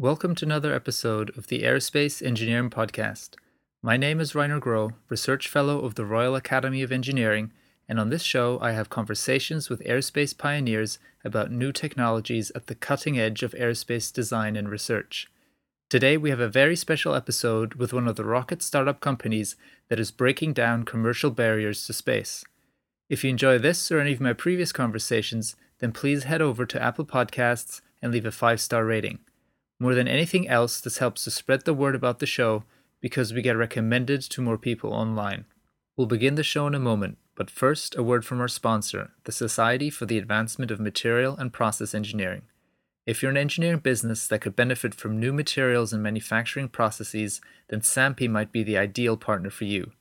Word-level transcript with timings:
Welcome 0.00 0.36
to 0.36 0.44
another 0.44 0.72
episode 0.72 1.36
of 1.36 1.48
the 1.48 1.64
Aerospace 1.64 2.24
Engineering 2.24 2.70
Podcast. 2.70 3.30
My 3.82 3.96
name 3.96 4.20
is 4.20 4.32
Rainer 4.32 4.60
Groh, 4.60 4.92
Research 5.08 5.48
Fellow 5.48 5.80
of 5.80 5.96
the 5.96 6.04
Royal 6.04 6.36
Academy 6.36 6.82
of 6.82 6.92
Engineering, 6.92 7.52
and 7.88 7.98
on 7.98 8.08
this 8.08 8.22
show 8.22 8.60
I 8.62 8.70
have 8.70 8.90
conversations 8.90 9.68
with 9.68 9.82
aerospace 9.82 10.38
pioneers 10.38 11.00
about 11.24 11.50
new 11.50 11.72
technologies 11.72 12.52
at 12.54 12.68
the 12.68 12.76
cutting 12.76 13.18
edge 13.18 13.42
of 13.42 13.50
aerospace 13.54 14.12
design 14.12 14.54
and 14.54 14.68
research. 14.68 15.26
Today 15.90 16.16
we 16.16 16.30
have 16.30 16.38
a 16.38 16.48
very 16.48 16.76
special 16.76 17.16
episode 17.16 17.74
with 17.74 17.92
one 17.92 18.06
of 18.06 18.14
the 18.14 18.24
rocket 18.24 18.62
startup 18.62 19.00
companies 19.00 19.56
that 19.88 19.98
is 19.98 20.12
breaking 20.12 20.52
down 20.52 20.84
commercial 20.84 21.32
barriers 21.32 21.84
to 21.88 21.92
space. 21.92 22.44
If 23.08 23.24
you 23.24 23.30
enjoy 23.30 23.58
this 23.58 23.90
or 23.90 23.98
any 23.98 24.12
of 24.12 24.20
my 24.20 24.32
previous 24.32 24.70
conversations, 24.70 25.56
then 25.80 25.90
please 25.90 26.22
head 26.22 26.40
over 26.40 26.64
to 26.66 26.80
Apple 26.80 27.04
Podcasts 27.04 27.80
and 28.00 28.12
leave 28.12 28.26
a 28.26 28.30
five 28.30 28.60
star 28.60 28.84
rating. 28.84 29.18
More 29.80 29.94
than 29.94 30.08
anything 30.08 30.48
else, 30.48 30.80
this 30.80 30.98
helps 30.98 31.24
to 31.24 31.30
spread 31.30 31.64
the 31.64 31.74
word 31.74 31.94
about 31.94 32.18
the 32.18 32.26
show 32.26 32.64
because 33.00 33.32
we 33.32 33.42
get 33.42 33.56
recommended 33.56 34.22
to 34.22 34.42
more 34.42 34.58
people 34.58 34.92
online. 34.92 35.44
We'll 35.96 36.06
begin 36.06 36.34
the 36.34 36.42
show 36.42 36.66
in 36.66 36.74
a 36.74 36.80
moment, 36.80 37.18
but 37.36 37.50
first, 37.50 37.96
a 37.96 38.02
word 38.02 38.24
from 38.24 38.40
our 38.40 38.48
sponsor, 38.48 39.12
the 39.24 39.32
Society 39.32 39.90
for 39.90 40.06
the 40.06 40.18
Advancement 40.18 40.70
of 40.72 40.80
Material 40.80 41.36
and 41.36 41.52
Process 41.52 41.94
Engineering. 41.94 42.42
If 43.06 43.22
you're 43.22 43.30
an 43.30 43.36
engineering 43.36 43.78
business 43.78 44.26
that 44.26 44.40
could 44.40 44.56
benefit 44.56 44.94
from 44.94 45.18
new 45.18 45.32
materials 45.32 45.92
and 45.92 46.02
manufacturing 46.02 46.68
processes, 46.68 47.40
then 47.68 47.80
SAMPE 47.80 48.28
might 48.28 48.52
be 48.52 48.62
the 48.62 48.76
ideal 48.76 49.16
partner 49.16 49.48
for 49.48 49.64
you. 49.64 49.92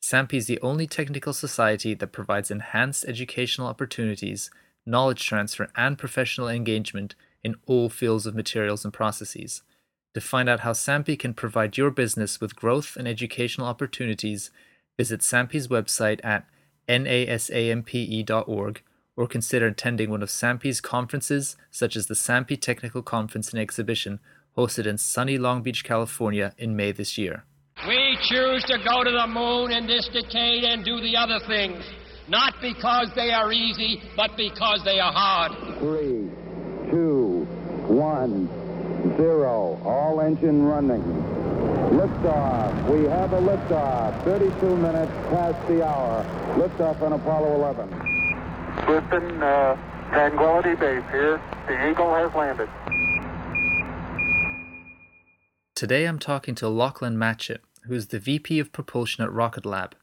SAMPE 0.00 0.34
is 0.34 0.46
the 0.46 0.60
only 0.62 0.86
technical 0.86 1.32
society 1.32 1.94
that 1.94 2.12
provides 2.12 2.50
enhanced 2.50 3.04
educational 3.06 3.68
opportunities, 3.68 4.50
knowledge 4.84 5.24
transfer, 5.26 5.68
and 5.76 5.98
professional 5.98 6.48
engagement 6.48 7.14
in 7.44 7.56
all 7.66 7.88
fields 7.88 8.26
of 8.26 8.34
materials 8.34 8.84
and 8.84 8.92
processes. 8.92 9.62
To 10.14 10.20
find 10.20 10.48
out 10.48 10.60
how 10.60 10.72
SAMPE 10.72 11.18
can 11.18 11.34
provide 11.34 11.76
your 11.76 11.90
business 11.90 12.40
with 12.40 12.56
growth 12.56 12.96
and 12.96 13.06
educational 13.06 13.66
opportunities, 13.66 14.50
visit 14.96 15.22
SAMPE's 15.22 15.68
website 15.68 16.24
at 16.24 16.46
nasampe.org 16.88 18.82
or 19.16 19.26
consider 19.26 19.66
attending 19.66 20.10
one 20.10 20.22
of 20.22 20.30
SAMPE's 20.30 20.80
conferences, 20.80 21.56
such 21.70 21.96
as 21.96 22.06
the 22.06 22.14
SAMPE 22.14 22.60
Technical 22.60 23.02
Conference 23.02 23.50
and 23.50 23.60
Exhibition, 23.60 24.20
hosted 24.56 24.86
in 24.86 24.98
sunny 24.98 25.38
Long 25.38 25.62
Beach, 25.62 25.84
California 25.84 26.54
in 26.58 26.76
May 26.76 26.92
this 26.92 27.18
year. 27.18 27.44
We 27.86 28.16
choose 28.28 28.64
to 28.64 28.78
go 28.88 29.04
to 29.04 29.10
the 29.10 29.26
moon 29.26 29.70
in 29.70 29.86
this 29.86 30.08
decade 30.12 30.64
and 30.64 30.84
do 30.84 31.00
the 31.00 31.16
other 31.16 31.38
things, 31.46 31.84
not 32.28 32.54
because 32.62 33.10
they 33.14 33.32
are 33.32 33.52
easy, 33.52 34.00
but 34.16 34.30
because 34.36 34.82
they 34.84 34.98
are 34.98 35.12
hard. 35.12 35.52
Three, 35.78 36.00
two, 36.00 36.15
one, 37.96 38.46
zero. 39.16 39.80
All 39.84 40.20
engine 40.20 40.62
running. 40.62 41.02
Liftoff. 41.96 42.90
We 42.90 43.04
have 43.08 43.32
a 43.32 43.40
liftoff. 43.40 44.22
32 44.24 44.76
minutes 44.76 45.12
past 45.30 45.66
the 45.66 45.84
hour. 45.86 46.24
Liftoff 46.56 47.00
on 47.00 47.14
Apollo 47.14 47.54
11. 47.54 47.88
Houston, 48.86 49.42
uh, 49.42 49.76
Tranquility 50.10 50.74
Base 50.74 51.02
here. 51.10 51.40
The 51.66 51.90
Eagle 51.90 52.14
has 52.14 52.32
landed. 52.34 52.68
Today 55.74 56.04
I'm 56.04 56.18
talking 56.18 56.54
to 56.56 56.68
Lachlan 56.68 57.16
Matchett, 57.16 57.58
who 57.84 57.94
is 57.94 58.08
the 58.08 58.18
VP 58.18 58.60
of 58.60 58.72
Propulsion 58.72 59.24
at 59.24 59.32
Rocket 59.32 59.64
Lab. 59.64 59.94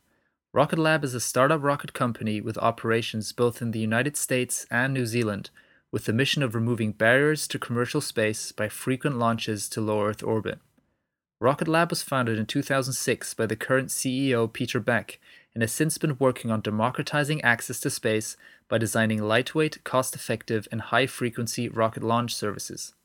Rocket 0.51 0.79
Lab 0.79 1.03
is 1.03 1.13
a 1.13 1.19
startup 1.19 1.63
rocket 1.63 1.93
company 1.93 2.41
with 2.41 2.57
operations 2.57 3.31
both 3.33 3.61
in 3.61 3.71
the 3.71 3.79
United 3.79 4.15
States 4.17 4.67
and 4.69 4.93
New 4.93 5.05
Zealand, 5.05 5.49
with 5.93 6.05
the 6.05 6.11
mission 6.11 6.41
of 6.41 6.55
removing 6.55 6.91
barriers 6.91 7.47
to 7.47 7.59
commercial 7.59 8.01
space 8.01 8.51
by 8.51 8.67
frequent 8.67 9.19
launches 9.19 9.69
to 9.69 9.79
low 9.79 10.03
Earth 10.03 10.23
orbit. 10.23 10.57
Rocket 11.39 11.67
Lab 11.67 11.91
was 11.91 12.01
founded 12.01 12.39
in 12.39 12.47
2006 12.47 13.35
by 13.35 13.45
the 13.45 13.55
current 13.55 13.89
CEO 13.89 14.51
Peter 14.51 14.79
Beck 14.79 15.19
and 15.53 15.61
has 15.61 15.71
since 15.71 15.99
been 15.99 16.17
working 16.17 16.49
on 16.49 16.61
democratizing 16.61 17.43
access 17.43 17.79
to 17.81 17.91
space 17.91 18.35
by 18.67 18.79
designing 18.79 19.21
lightweight, 19.21 19.83
cost 19.83 20.15
effective, 20.15 20.67
and 20.71 20.81
high 20.81 21.05
frequency 21.05 21.69
rocket 21.69 22.01
launch 22.01 22.33
services. 22.33 22.95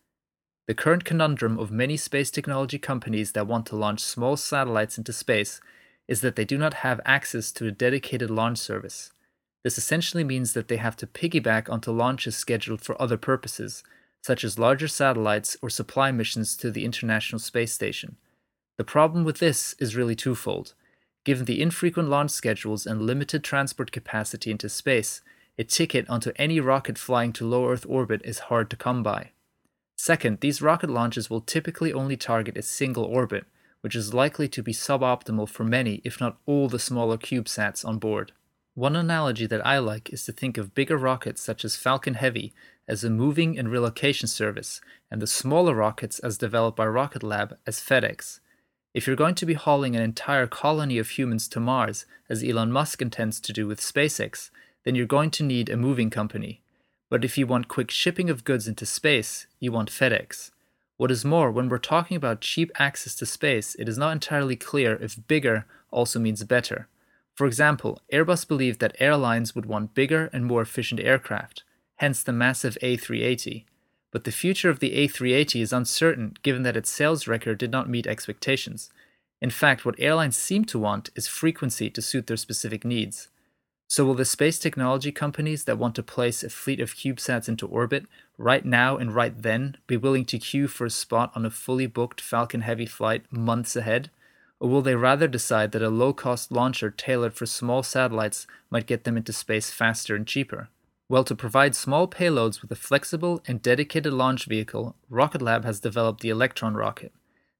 The 0.66 0.72
current 0.72 1.04
conundrum 1.04 1.58
of 1.58 1.70
many 1.70 1.98
space 1.98 2.30
technology 2.30 2.78
companies 2.78 3.32
that 3.32 3.46
want 3.46 3.66
to 3.66 3.76
launch 3.76 4.00
small 4.00 4.38
satellites 4.38 4.96
into 4.96 5.12
space 5.12 5.60
is 6.06 6.22
that 6.22 6.36
they 6.36 6.46
do 6.46 6.56
not 6.56 6.74
have 6.74 7.02
access 7.04 7.52
to 7.52 7.66
a 7.66 7.70
dedicated 7.70 8.30
launch 8.30 8.56
service. 8.56 9.10
This 9.64 9.78
essentially 9.78 10.24
means 10.24 10.52
that 10.52 10.68
they 10.68 10.76
have 10.76 10.96
to 10.96 11.06
piggyback 11.06 11.70
onto 11.70 11.90
launches 11.90 12.36
scheduled 12.36 12.80
for 12.80 13.00
other 13.00 13.16
purposes, 13.16 13.82
such 14.22 14.44
as 14.44 14.58
larger 14.58 14.88
satellites 14.88 15.56
or 15.62 15.70
supply 15.70 16.10
missions 16.12 16.56
to 16.56 16.70
the 16.70 16.84
International 16.84 17.38
Space 17.38 17.72
Station. 17.72 18.16
The 18.76 18.84
problem 18.84 19.24
with 19.24 19.38
this 19.38 19.74
is 19.78 19.96
really 19.96 20.14
twofold. 20.14 20.74
Given 21.24 21.44
the 21.44 21.60
infrequent 21.60 22.08
launch 22.08 22.30
schedules 22.30 22.86
and 22.86 23.02
limited 23.02 23.42
transport 23.42 23.92
capacity 23.92 24.50
into 24.50 24.68
space, 24.68 25.20
a 25.58 25.64
ticket 25.64 26.08
onto 26.08 26.32
any 26.36 26.60
rocket 26.60 26.96
flying 26.96 27.32
to 27.34 27.46
low 27.46 27.68
Earth 27.68 27.84
orbit 27.88 28.22
is 28.24 28.38
hard 28.38 28.70
to 28.70 28.76
come 28.76 29.02
by. 29.02 29.32
Second, 29.96 30.38
these 30.40 30.62
rocket 30.62 30.88
launches 30.88 31.28
will 31.28 31.40
typically 31.40 31.92
only 31.92 32.16
target 32.16 32.56
a 32.56 32.62
single 32.62 33.04
orbit, 33.04 33.44
which 33.80 33.96
is 33.96 34.14
likely 34.14 34.48
to 34.48 34.62
be 34.62 34.72
suboptimal 34.72 35.48
for 35.48 35.64
many, 35.64 36.00
if 36.04 36.20
not 36.20 36.38
all, 36.46 36.68
the 36.68 36.78
smaller 36.78 37.18
CubeSats 37.18 37.84
on 37.84 37.98
board. 37.98 38.32
One 38.78 38.94
analogy 38.94 39.46
that 39.46 39.66
I 39.66 39.78
like 39.78 40.12
is 40.12 40.24
to 40.26 40.32
think 40.32 40.56
of 40.56 40.72
bigger 40.72 40.96
rockets 40.96 41.42
such 41.42 41.64
as 41.64 41.74
Falcon 41.74 42.14
Heavy 42.14 42.54
as 42.86 43.02
a 43.02 43.10
moving 43.10 43.58
and 43.58 43.72
relocation 43.72 44.28
service, 44.28 44.80
and 45.10 45.20
the 45.20 45.26
smaller 45.26 45.74
rockets 45.74 46.20
as 46.20 46.38
developed 46.38 46.76
by 46.76 46.86
Rocket 46.86 47.24
Lab 47.24 47.58
as 47.66 47.80
FedEx. 47.80 48.38
If 48.94 49.04
you're 49.04 49.16
going 49.16 49.34
to 49.34 49.46
be 49.46 49.54
hauling 49.54 49.96
an 49.96 50.02
entire 50.02 50.46
colony 50.46 50.96
of 50.96 51.08
humans 51.10 51.48
to 51.48 51.58
Mars, 51.58 52.06
as 52.30 52.44
Elon 52.44 52.70
Musk 52.70 53.02
intends 53.02 53.40
to 53.40 53.52
do 53.52 53.66
with 53.66 53.80
SpaceX, 53.80 54.50
then 54.84 54.94
you're 54.94 55.06
going 55.06 55.32
to 55.32 55.42
need 55.42 55.68
a 55.68 55.76
moving 55.76 56.08
company. 56.08 56.60
But 57.10 57.24
if 57.24 57.36
you 57.36 57.48
want 57.48 57.66
quick 57.66 57.90
shipping 57.90 58.30
of 58.30 58.44
goods 58.44 58.68
into 58.68 58.86
space, 58.86 59.48
you 59.58 59.72
want 59.72 59.90
FedEx. 59.90 60.52
What 60.98 61.10
is 61.10 61.24
more, 61.24 61.50
when 61.50 61.68
we're 61.68 61.78
talking 61.78 62.16
about 62.16 62.42
cheap 62.42 62.70
access 62.78 63.16
to 63.16 63.26
space, 63.26 63.74
it 63.74 63.88
is 63.88 63.98
not 63.98 64.12
entirely 64.12 64.54
clear 64.54 64.94
if 65.02 65.26
bigger 65.26 65.66
also 65.90 66.20
means 66.20 66.44
better. 66.44 66.86
For 67.38 67.46
example, 67.46 68.02
Airbus 68.12 68.48
believed 68.48 68.80
that 68.80 68.96
airlines 68.98 69.54
would 69.54 69.64
want 69.64 69.94
bigger 69.94 70.28
and 70.32 70.44
more 70.44 70.60
efficient 70.60 70.98
aircraft, 70.98 71.62
hence 71.98 72.20
the 72.20 72.32
massive 72.32 72.76
A380. 72.82 73.64
But 74.10 74.24
the 74.24 74.32
future 74.32 74.70
of 74.70 74.80
the 74.80 74.90
A380 75.06 75.62
is 75.62 75.72
uncertain 75.72 76.34
given 76.42 76.64
that 76.64 76.76
its 76.76 76.90
sales 76.90 77.28
record 77.28 77.58
did 77.58 77.70
not 77.70 77.88
meet 77.88 78.08
expectations. 78.08 78.90
In 79.40 79.50
fact, 79.50 79.84
what 79.84 79.94
airlines 80.00 80.36
seem 80.36 80.64
to 80.64 80.80
want 80.80 81.10
is 81.14 81.28
frequency 81.28 81.88
to 81.90 82.02
suit 82.02 82.26
their 82.26 82.36
specific 82.36 82.84
needs. 82.84 83.28
So, 83.86 84.04
will 84.04 84.14
the 84.14 84.24
space 84.24 84.58
technology 84.58 85.12
companies 85.12 85.62
that 85.62 85.78
want 85.78 85.94
to 85.94 86.02
place 86.02 86.42
a 86.42 86.50
fleet 86.50 86.80
of 86.80 86.96
CubeSats 86.96 87.48
into 87.48 87.68
orbit 87.68 88.06
right 88.36 88.64
now 88.64 88.96
and 88.96 89.14
right 89.14 89.40
then 89.40 89.76
be 89.86 89.96
willing 89.96 90.24
to 90.24 90.40
queue 90.40 90.66
for 90.66 90.86
a 90.86 90.90
spot 90.90 91.30
on 91.36 91.46
a 91.46 91.50
fully 91.50 91.86
booked 91.86 92.20
Falcon 92.20 92.62
Heavy 92.62 92.86
flight 92.86 93.30
months 93.30 93.76
ahead? 93.76 94.10
Or 94.60 94.68
will 94.68 94.82
they 94.82 94.96
rather 94.96 95.28
decide 95.28 95.72
that 95.72 95.82
a 95.82 95.88
low 95.88 96.12
cost 96.12 96.50
launcher 96.50 96.90
tailored 96.90 97.34
for 97.34 97.46
small 97.46 97.82
satellites 97.82 98.46
might 98.70 98.86
get 98.86 99.04
them 99.04 99.16
into 99.16 99.32
space 99.32 99.70
faster 99.70 100.16
and 100.16 100.26
cheaper? 100.26 100.68
Well, 101.08 101.24
to 101.24 101.34
provide 101.34 101.74
small 101.74 102.06
payloads 102.06 102.60
with 102.60 102.70
a 102.70 102.76
flexible 102.76 103.42
and 103.46 103.62
dedicated 103.62 104.12
launch 104.12 104.44
vehicle, 104.44 104.94
Rocket 105.08 105.40
Lab 105.40 105.64
has 105.64 105.80
developed 105.80 106.20
the 106.20 106.28
Electron 106.28 106.74
rocket. 106.74 107.12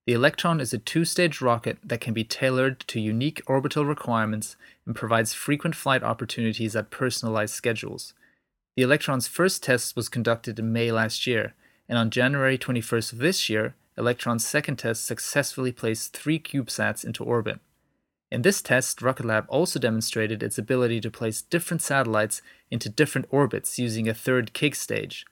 The 0.07 0.13
Electron 0.13 0.61
is 0.61 0.73
a 0.73 0.79
two 0.79 1.05
stage 1.05 1.41
rocket 1.41 1.79
that 1.85 2.01
can 2.01 2.15
be 2.15 2.25
tailored 2.25 2.81
to 2.89 3.01
unique 3.01 3.43
orbital 3.47 3.85
requirements 3.85 4.57
and 4.87 4.95
provides 4.95 5.35
frequent 5.35 5.77
flight 5.77 6.03
opportunities 6.03 6.75
at 6.75 6.91
personalized 6.91 7.55
schedules. 7.55 8.15
The 8.77 8.83
Electron's 8.83 9.29
first 9.29 9.63
test 9.63 9.97
was 9.97 10.09
conducted 10.09 10.59
in 10.59 10.73
May 10.73 10.93
last 10.93 11.27
year, 11.27 11.55
and 11.89 11.99
on 11.99 12.11
January 12.11 12.59
21st 12.59 13.13
of 13.13 13.19
this 13.19 13.49
year, 13.49 13.75
Electron's 13.99 14.47
second 14.47 14.77
test 14.77 15.05
successfully 15.05 15.73
placed 15.73 16.17
three 16.17 16.39
CubeSats 16.39 17.05
into 17.05 17.25
orbit. 17.25 17.59
In 18.31 18.43
this 18.43 18.63
test, 18.63 19.03
Rocket 19.03 19.27
Lab 19.27 19.47
also 19.49 19.79
demonstrated 19.79 20.43
its 20.43 20.59
ability 20.59 21.01
to 21.01 21.11
place 21.11 21.43
different 21.43 21.83
satellites 21.83 22.43
into 22.71 22.89
different 22.89 23.27
orbits 23.31 23.79
using 23.79 24.09
a 24.09 24.15
third 24.15 24.53
kick 24.53 24.75
stage. 24.75 25.25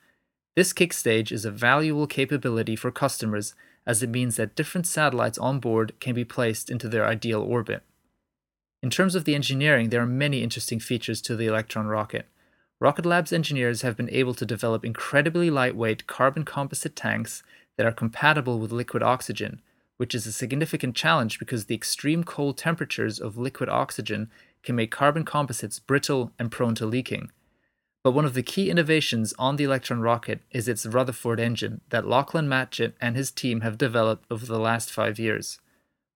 This 0.56 0.72
kick 0.72 0.92
stage 0.92 1.30
is 1.30 1.44
a 1.44 1.50
valuable 1.50 2.06
capability 2.06 2.74
for 2.74 2.90
customers 2.90 3.54
as 3.86 4.02
it 4.02 4.10
means 4.10 4.36
that 4.36 4.56
different 4.56 4.86
satellites 4.86 5.38
on 5.38 5.60
board 5.60 5.92
can 6.00 6.14
be 6.14 6.24
placed 6.24 6.70
into 6.70 6.88
their 6.88 7.06
ideal 7.06 7.40
orbit. 7.40 7.82
In 8.82 8.90
terms 8.90 9.14
of 9.14 9.24
the 9.24 9.34
engineering, 9.34 9.90
there 9.90 10.02
are 10.02 10.06
many 10.06 10.42
interesting 10.42 10.80
features 10.80 11.20
to 11.22 11.36
the 11.36 11.46
Electron 11.46 11.86
rocket. 11.86 12.26
Rocket 12.80 13.06
Lab's 13.06 13.32
engineers 13.32 13.82
have 13.82 13.96
been 13.96 14.10
able 14.10 14.34
to 14.34 14.44
develop 14.44 14.84
incredibly 14.84 15.50
lightweight 15.50 16.06
carbon 16.06 16.44
composite 16.44 16.96
tanks 16.96 17.42
that 17.76 17.86
are 17.86 17.92
compatible 17.92 18.58
with 18.58 18.72
liquid 18.72 19.02
oxygen, 19.02 19.60
which 19.96 20.14
is 20.14 20.26
a 20.26 20.32
significant 20.32 20.94
challenge 20.94 21.38
because 21.38 21.66
the 21.66 21.74
extreme 21.74 22.24
cold 22.24 22.58
temperatures 22.58 23.18
of 23.18 23.38
liquid 23.38 23.68
oxygen 23.68 24.30
can 24.62 24.76
make 24.76 24.90
carbon 24.90 25.24
composites 25.24 25.78
brittle 25.78 26.32
and 26.38 26.50
prone 26.50 26.74
to 26.74 26.86
leaking. 26.86 27.30
But 28.02 28.12
one 28.12 28.24
of 28.24 28.34
the 28.34 28.42
key 28.42 28.70
innovations 28.70 29.34
on 29.38 29.56
the 29.56 29.64
Electron 29.64 30.00
rocket 30.00 30.40
is 30.50 30.68
its 30.68 30.86
Rutherford 30.86 31.40
engine 31.40 31.80
that 31.90 32.06
Lachlan 32.06 32.48
Matchett 32.48 32.92
and 33.00 33.16
his 33.16 33.30
team 33.30 33.62
have 33.62 33.78
developed 33.78 34.26
over 34.30 34.46
the 34.46 34.60
last 34.60 34.92
five 34.92 35.18
years. 35.18 35.58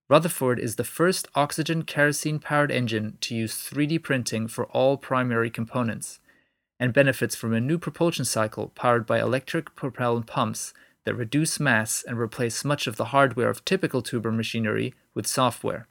Rutherford 0.08 0.58
is 0.58 0.76
the 0.76 0.84
first 0.84 1.28
oxygen 1.34 1.82
kerosene 1.82 2.38
powered 2.38 2.70
engine 2.70 3.16
to 3.22 3.34
use 3.34 3.54
3D 3.54 4.02
printing 4.02 4.48
for 4.48 4.66
all 4.66 4.96
primary 4.96 5.50
components 5.50 6.20
and 6.80 6.92
benefits 6.92 7.36
from 7.36 7.52
a 7.52 7.60
new 7.60 7.78
propulsion 7.78 8.24
cycle 8.24 8.68
powered 8.74 9.06
by 9.06 9.20
electric 9.20 9.74
propellant 9.76 10.26
pumps 10.26 10.72
that 11.04 11.14
reduce 11.14 11.58
mass 11.58 12.04
and 12.06 12.18
replace 12.18 12.64
much 12.64 12.86
of 12.86 12.96
the 12.96 13.06
hardware 13.06 13.48
of 13.48 13.64
typical 13.64 14.02
turbo 14.02 14.30
machinery 14.30 14.94
with 15.14 15.26
software. 15.26 15.88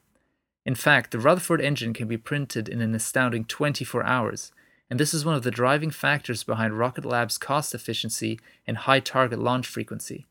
In 0.64 0.74
fact, 0.74 1.10
the 1.10 1.18
Rutherford 1.18 1.60
engine 1.60 1.92
can 1.92 2.06
be 2.06 2.16
printed 2.16 2.68
in 2.68 2.80
an 2.80 2.94
astounding 2.94 3.44
24 3.44 4.04
hours, 4.04 4.52
and 4.90 4.98
this 4.98 5.14
is 5.14 5.24
one 5.24 5.34
of 5.34 5.42
the 5.42 5.50
driving 5.50 5.90
factors 5.90 6.44
behind 6.44 6.78
Rocket 6.78 7.04
Lab's 7.04 7.38
cost 7.38 7.74
efficiency 7.74 8.38
and 8.66 8.76
high 8.76 9.00
target 9.00 9.38
launch 9.38 9.66
frequency. 9.66 10.26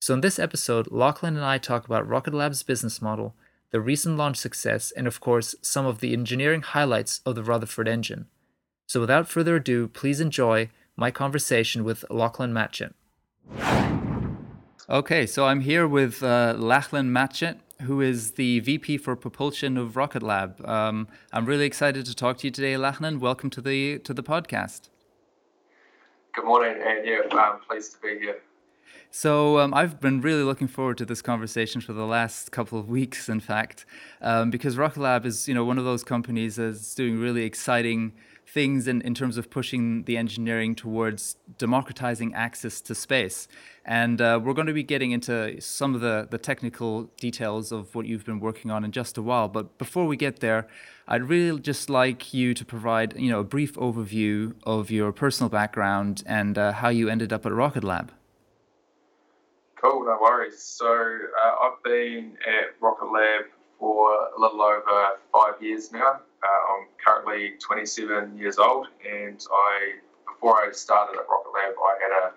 So, 0.00 0.14
in 0.14 0.20
this 0.20 0.38
episode, 0.38 0.90
Lachlan 0.90 1.36
and 1.36 1.44
I 1.44 1.58
talk 1.58 1.84
about 1.84 2.06
Rocket 2.06 2.34
Lab's 2.34 2.62
business 2.62 3.02
model, 3.02 3.34
the 3.70 3.80
recent 3.80 4.16
launch 4.16 4.36
success, 4.36 4.92
and 4.92 5.06
of 5.06 5.20
course, 5.20 5.54
some 5.60 5.86
of 5.86 5.98
the 5.98 6.12
engineering 6.12 6.62
highlights 6.62 7.20
of 7.26 7.34
the 7.34 7.42
Rutherford 7.42 7.88
engine. 7.88 8.26
So, 8.86 9.00
without 9.00 9.28
further 9.28 9.56
ado, 9.56 9.88
please 9.88 10.20
enjoy 10.20 10.70
my 10.96 11.10
conversation 11.10 11.82
with 11.82 12.04
Lachlan 12.08 12.52
Matchett. 12.52 12.94
Okay, 14.88 15.26
so 15.26 15.46
I'm 15.46 15.62
here 15.62 15.88
with 15.88 16.22
uh, 16.22 16.54
Lachlan 16.56 17.10
Matchett, 17.10 17.58
who 17.82 18.00
is 18.00 18.32
the 18.32 18.60
VP 18.60 18.98
for 18.98 19.16
Propulsion 19.16 19.76
of 19.76 19.96
Rocket 19.96 20.22
Lab. 20.22 20.64
Um, 20.64 21.08
I'm 21.32 21.44
really 21.44 21.66
excited 21.66 22.06
to 22.06 22.14
talk 22.14 22.38
to 22.38 22.46
you 22.46 22.52
today, 22.52 22.76
Lachlan. 22.76 23.18
Welcome 23.18 23.50
to 23.50 23.60
the 23.60 23.98
to 23.98 24.14
the 24.14 24.22
podcast. 24.22 24.82
Good 26.36 26.44
morning, 26.44 26.80
and 26.80 27.04
yeah, 27.04 27.16
I'm 27.32 27.58
pleased 27.68 27.94
to 27.94 27.98
be 28.00 28.20
here. 28.20 28.36
So 29.10 29.58
um, 29.58 29.74
I've 29.74 30.00
been 30.00 30.20
really 30.20 30.44
looking 30.44 30.68
forward 30.68 30.98
to 30.98 31.04
this 31.04 31.20
conversation 31.20 31.80
for 31.80 31.92
the 31.92 32.06
last 32.06 32.52
couple 32.52 32.78
of 32.78 32.88
weeks, 32.88 33.28
in 33.28 33.40
fact, 33.40 33.86
um, 34.20 34.50
because 34.52 34.76
Rocket 34.76 35.00
Lab 35.00 35.26
is 35.26 35.48
you 35.48 35.54
know 35.54 35.64
one 35.64 35.78
of 35.78 35.84
those 35.84 36.04
companies 36.04 36.54
that's 36.56 36.94
doing 36.94 37.18
really 37.18 37.42
exciting 37.42 38.12
things 38.46 38.86
in, 38.86 39.02
in 39.02 39.14
terms 39.14 39.36
of 39.36 39.50
pushing 39.50 40.04
the 40.04 40.16
engineering 40.16 40.74
towards 40.74 41.36
democratizing 41.58 42.32
access 42.32 42.80
to 42.80 42.94
space. 42.94 43.48
And 43.84 44.20
uh, 44.20 44.40
we're 44.42 44.54
going 44.54 44.68
to 44.68 44.72
be 44.72 44.82
getting 44.84 45.10
into 45.12 45.60
some 45.60 45.94
of 45.94 46.00
the, 46.00 46.28
the 46.30 46.38
technical 46.38 47.04
details 47.20 47.72
of 47.72 47.94
what 47.94 48.06
you've 48.06 48.24
been 48.24 48.40
working 48.40 48.70
on 48.70 48.84
in 48.84 48.92
just 48.92 49.18
a 49.18 49.22
while. 49.22 49.48
But 49.48 49.78
before 49.78 50.06
we 50.06 50.16
get 50.16 50.40
there, 50.40 50.68
I'd 51.08 51.28
really 51.28 51.60
just 51.60 51.90
like 51.90 52.32
you 52.32 52.54
to 52.54 52.64
provide 52.64 53.18
you 53.18 53.30
know, 53.30 53.40
a 53.40 53.44
brief 53.44 53.74
overview 53.74 54.54
of 54.64 54.90
your 54.90 55.12
personal 55.12 55.50
background 55.50 56.22
and 56.26 56.56
uh, 56.56 56.72
how 56.72 56.88
you 56.88 57.08
ended 57.08 57.32
up 57.32 57.46
at 57.46 57.52
Rocket 57.52 57.84
Lab. 57.84 58.12
Cool, 59.80 60.04
no 60.04 60.18
worries. 60.20 60.60
So 60.60 60.86
uh, 60.86 61.54
I've 61.62 61.82
been 61.82 62.36
at 62.46 62.80
Rocket 62.80 63.12
Lab 63.12 63.44
for 63.78 64.10
a 64.36 64.40
little 64.40 64.62
over 64.62 65.18
five 65.32 65.60
years 65.60 65.92
now. 65.92 66.20
Uh, 66.46 66.72
I'm 66.72 66.86
currently 67.04 67.54
27 67.58 68.38
years 68.38 68.58
old, 68.58 68.88
and 69.04 69.44
I 69.50 69.94
before 70.28 70.60
I 70.60 70.70
started 70.72 71.18
at 71.18 71.26
Rocket 71.28 71.52
Lab, 71.54 71.74
I 71.78 71.98
had 72.00 72.12
a 72.22 72.32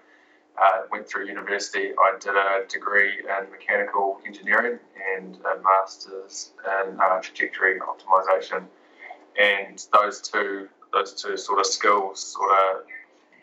uh, 0.62 0.82
went 0.92 1.08
through 1.08 1.28
university. 1.28 1.92
I 1.92 2.18
did 2.20 2.36
a 2.36 2.66
degree 2.68 3.20
in 3.20 3.52
mechanical 3.52 4.20
engineering 4.26 4.80
and 5.16 5.38
a 5.38 5.62
master's 5.62 6.52
in 6.66 7.00
uh, 7.00 7.20
trajectory 7.22 7.80
optimization, 7.80 8.66
and 9.40 9.86
those 9.94 10.22
two 10.22 10.68
those 10.92 11.14
two 11.14 11.38
sort 11.38 11.60
of 11.60 11.66
skills 11.68 12.34
sort 12.34 12.52
of 12.52 12.84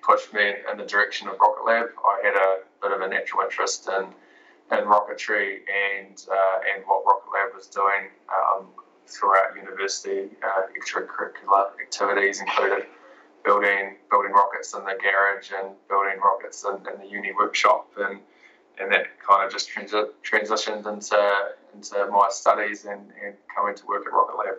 pushed 0.03 0.35
me 0.35 0.53
in 0.71 0.79
the 0.79 0.85
direction 0.85 1.29
of 1.29 1.39
Rocket 1.39 1.65
Lab. 1.65 1.87
I 2.05 2.21
had 2.25 2.35
a 2.35 2.59
bit 2.83 2.93
of 2.93 3.01
a 3.01 3.09
natural 3.09 3.43
interest 3.45 3.89
in 3.89 4.07
in 4.77 4.85
rocketry 4.85 5.61
and 5.71 6.27
uh, 6.31 6.59
and 6.75 6.85
what 6.87 7.05
Rocket 7.07 7.31
Lab 7.33 7.55
was 7.55 7.69
doing. 7.69 8.11
Um, 8.29 8.67
throughout 9.07 9.57
university. 9.57 10.29
Uh, 10.43 10.63
extracurricular 10.79 11.71
activities 11.81 12.41
included 12.41 12.87
building 13.45 13.97
building 14.11 14.33
rockets 14.33 14.75
in 14.75 14.85
the 14.85 14.97
garage 15.01 15.51
and 15.57 15.75
building 15.89 16.19
rockets 16.21 16.65
in, 16.65 16.75
in 16.93 17.01
the 17.01 17.09
uni 17.09 17.33
workshop, 17.33 17.89
and 17.99 18.21
and 18.79 18.93
that 18.93 19.07
kind 19.27 19.47
of 19.47 19.53
just 19.53 19.71
transi- 19.71 20.11
transitioned 20.23 20.87
into 20.87 21.35
into 21.75 22.07
my 22.11 22.29
studies 22.31 22.85
and, 22.85 23.01
and 23.25 23.35
coming 23.55 23.75
to 23.75 23.87
work 23.87 24.05
at 24.07 24.13
Rocket 24.13 24.37
Lab. 24.39 24.59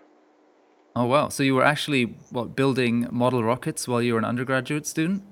Oh 0.95 1.05
wow! 1.05 1.29
So 1.29 1.43
you 1.43 1.55
were 1.55 1.63
actually 1.63 2.15
what 2.31 2.55
building 2.55 3.07
model 3.11 3.43
rockets 3.43 3.87
while 3.87 4.01
you 4.01 4.13
were 4.13 4.19
an 4.19 4.25
undergraduate 4.25 4.87
student? 4.87 5.23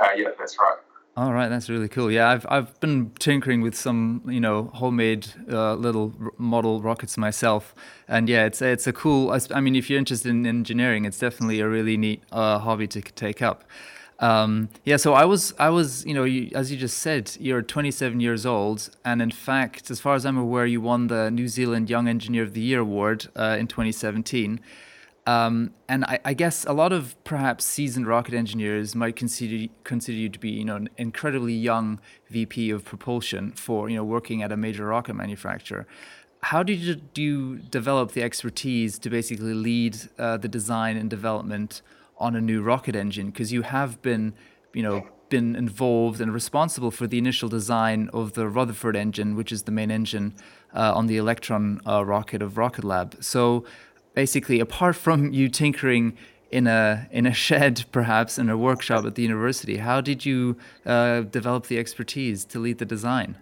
Uh, 0.00 0.10
yeah, 0.16 0.28
that's 0.38 0.58
right. 0.60 0.76
All 1.16 1.32
right, 1.32 1.48
that's 1.48 1.70
really 1.70 1.88
cool. 1.88 2.10
Yeah, 2.10 2.28
I've 2.28 2.44
I've 2.50 2.78
been 2.78 3.10
tinkering 3.18 3.62
with 3.62 3.74
some 3.74 4.22
you 4.28 4.38
know 4.38 4.64
homemade 4.74 5.28
uh, 5.50 5.74
little 5.74 6.12
r- 6.22 6.32
model 6.36 6.82
rockets 6.82 7.16
myself, 7.16 7.74
and 8.06 8.28
yeah, 8.28 8.44
it's 8.44 8.60
it's 8.60 8.86
a 8.86 8.92
cool. 8.92 9.34
I 9.54 9.60
mean, 9.60 9.76
if 9.76 9.88
you're 9.88 9.98
interested 9.98 10.28
in 10.28 10.44
engineering, 10.46 11.06
it's 11.06 11.18
definitely 11.18 11.60
a 11.60 11.68
really 11.68 11.96
neat 11.96 12.22
uh, 12.32 12.58
hobby 12.58 12.86
to 12.88 13.00
take 13.00 13.40
up. 13.40 13.64
Um, 14.18 14.68
yeah, 14.84 14.98
so 14.98 15.14
I 15.14 15.24
was 15.24 15.54
I 15.58 15.70
was 15.70 16.04
you 16.04 16.12
know 16.12 16.24
you, 16.24 16.50
as 16.54 16.70
you 16.70 16.76
just 16.76 16.98
said, 16.98 17.34
you're 17.40 17.62
27 17.62 18.20
years 18.20 18.44
old, 18.44 18.90
and 19.02 19.22
in 19.22 19.30
fact, 19.30 19.90
as 19.90 20.00
far 20.00 20.16
as 20.16 20.26
I'm 20.26 20.36
aware, 20.36 20.66
you 20.66 20.82
won 20.82 21.06
the 21.06 21.30
New 21.30 21.48
Zealand 21.48 21.88
Young 21.88 22.08
Engineer 22.08 22.42
of 22.42 22.52
the 22.52 22.60
Year 22.60 22.80
award 22.80 23.28
uh, 23.34 23.56
in 23.58 23.68
2017. 23.68 24.60
Um, 25.26 25.72
and 25.88 26.04
I, 26.04 26.20
I, 26.24 26.34
guess 26.34 26.64
a 26.66 26.72
lot 26.72 26.92
of 26.92 27.16
perhaps 27.24 27.64
seasoned 27.64 28.06
rocket 28.06 28.32
engineers 28.32 28.94
might 28.94 29.16
consider 29.16 29.66
consider 29.82 30.16
you 30.16 30.28
to 30.28 30.38
be, 30.38 30.50
you 30.50 30.64
know, 30.64 30.76
an 30.76 30.88
incredibly 30.96 31.52
young 31.52 31.98
VP 32.30 32.70
of 32.70 32.84
propulsion 32.84 33.50
for, 33.50 33.90
you 33.90 33.96
know, 33.96 34.04
working 34.04 34.44
at 34.44 34.52
a 34.52 34.56
major 34.56 34.86
rocket 34.86 35.14
manufacturer. 35.14 35.84
How 36.42 36.62
did 36.62 36.78
you, 36.78 36.94
do 36.94 37.22
you 37.22 37.56
develop 37.56 38.12
the 38.12 38.22
expertise 38.22 39.00
to 39.00 39.10
basically 39.10 39.52
lead 39.52 39.98
uh, 40.16 40.36
the 40.36 40.46
design 40.46 40.96
and 40.96 41.10
development 41.10 41.82
on 42.18 42.36
a 42.36 42.40
new 42.40 42.62
rocket 42.62 42.94
engine? 42.94 43.30
Because 43.30 43.52
you 43.52 43.62
have 43.62 44.00
been, 44.02 44.32
you 44.72 44.82
know, 44.84 45.08
been 45.28 45.56
involved 45.56 46.20
and 46.20 46.32
responsible 46.32 46.92
for 46.92 47.08
the 47.08 47.18
initial 47.18 47.48
design 47.48 48.08
of 48.12 48.34
the 48.34 48.46
Rutherford 48.46 48.94
engine, 48.94 49.34
which 49.34 49.50
is 49.50 49.64
the 49.64 49.72
main 49.72 49.90
engine 49.90 50.36
uh, 50.72 50.94
on 50.94 51.08
the 51.08 51.16
Electron 51.16 51.80
uh, 51.84 52.04
rocket 52.04 52.42
of 52.42 52.56
Rocket 52.56 52.84
Lab. 52.84 53.16
So 53.20 53.64
basically, 54.16 54.58
apart 54.58 54.96
from 54.96 55.32
you 55.38 55.48
tinkering 55.48 56.16
in 56.50 56.66
a 56.66 57.06
in 57.12 57.26
a 57.26 57.32
shed, 57.32 57.84
perhaps 57.92 58.36
in 58.38 58.50
a 58.50 58.56
workshop 58.56 59.06
at 59.06 59.14
the 59.14 59.22
university, 59.22 59.76
how 59.76 60.00
did 60.00 60.26
you 60.26 60.56
uh, 60.84 61.20
develop 61.20 61.66
the 61.66 61.78
expertise 61.78 62.44
to 62.46 62.58
lead 62.58 62.78
the 62.78 62.84
design? 62.84 63.36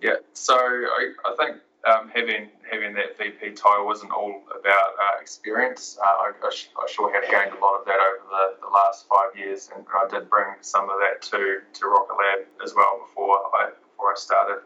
Yeah, 0.00 0.16
so 0.32 0.56
I, 0.56 1.12
I 1.26 1.34
think 1.36 1.60
um, 1.84 2.10
having 2.14 2.48
having 2.70 2.94
that 2.94 3.18
VP 3.18 3.52
title 3.52 3.86
wasn't 3.86 4.12
all 4.12 4.42
about 4.50 4.90
uh, 5.04 5.20
experience. 5.20 5.98
Uh, 6.00 6.06
I, 6.06 6.32
I, 6.42 6.48
I, 6.48 6.86
sure 6.90 7.12
have 7.12 7.30
gained 7.30 7.56
a 7.56 7.60
lot 7.60 7.78
of 7.78 7.84
that 7.86 8.00
over 8.00 8.24
the, 8.30 8.66
the 8.66 8.72
last 8.72 9.06
five 9.08 9.36
years, 9.36 9.68
and 9.74 9.84
I 9.94 10.08
did 10.08 10.30
bring 10.30 10.54
some 10.60 10.84
of 10.84 10.96
that 11.00 11.22
to, 11.30 11.60
to 11.72 11.86
Rocket 11.86 12.16
Lab 12.16 12.46
as 12.64 12.74
well 12.74 13.04
before 13.06 13.38
I 13.54 13.70
before 13.90 14.12
I 14.12 14.16
started. 14.16 14.62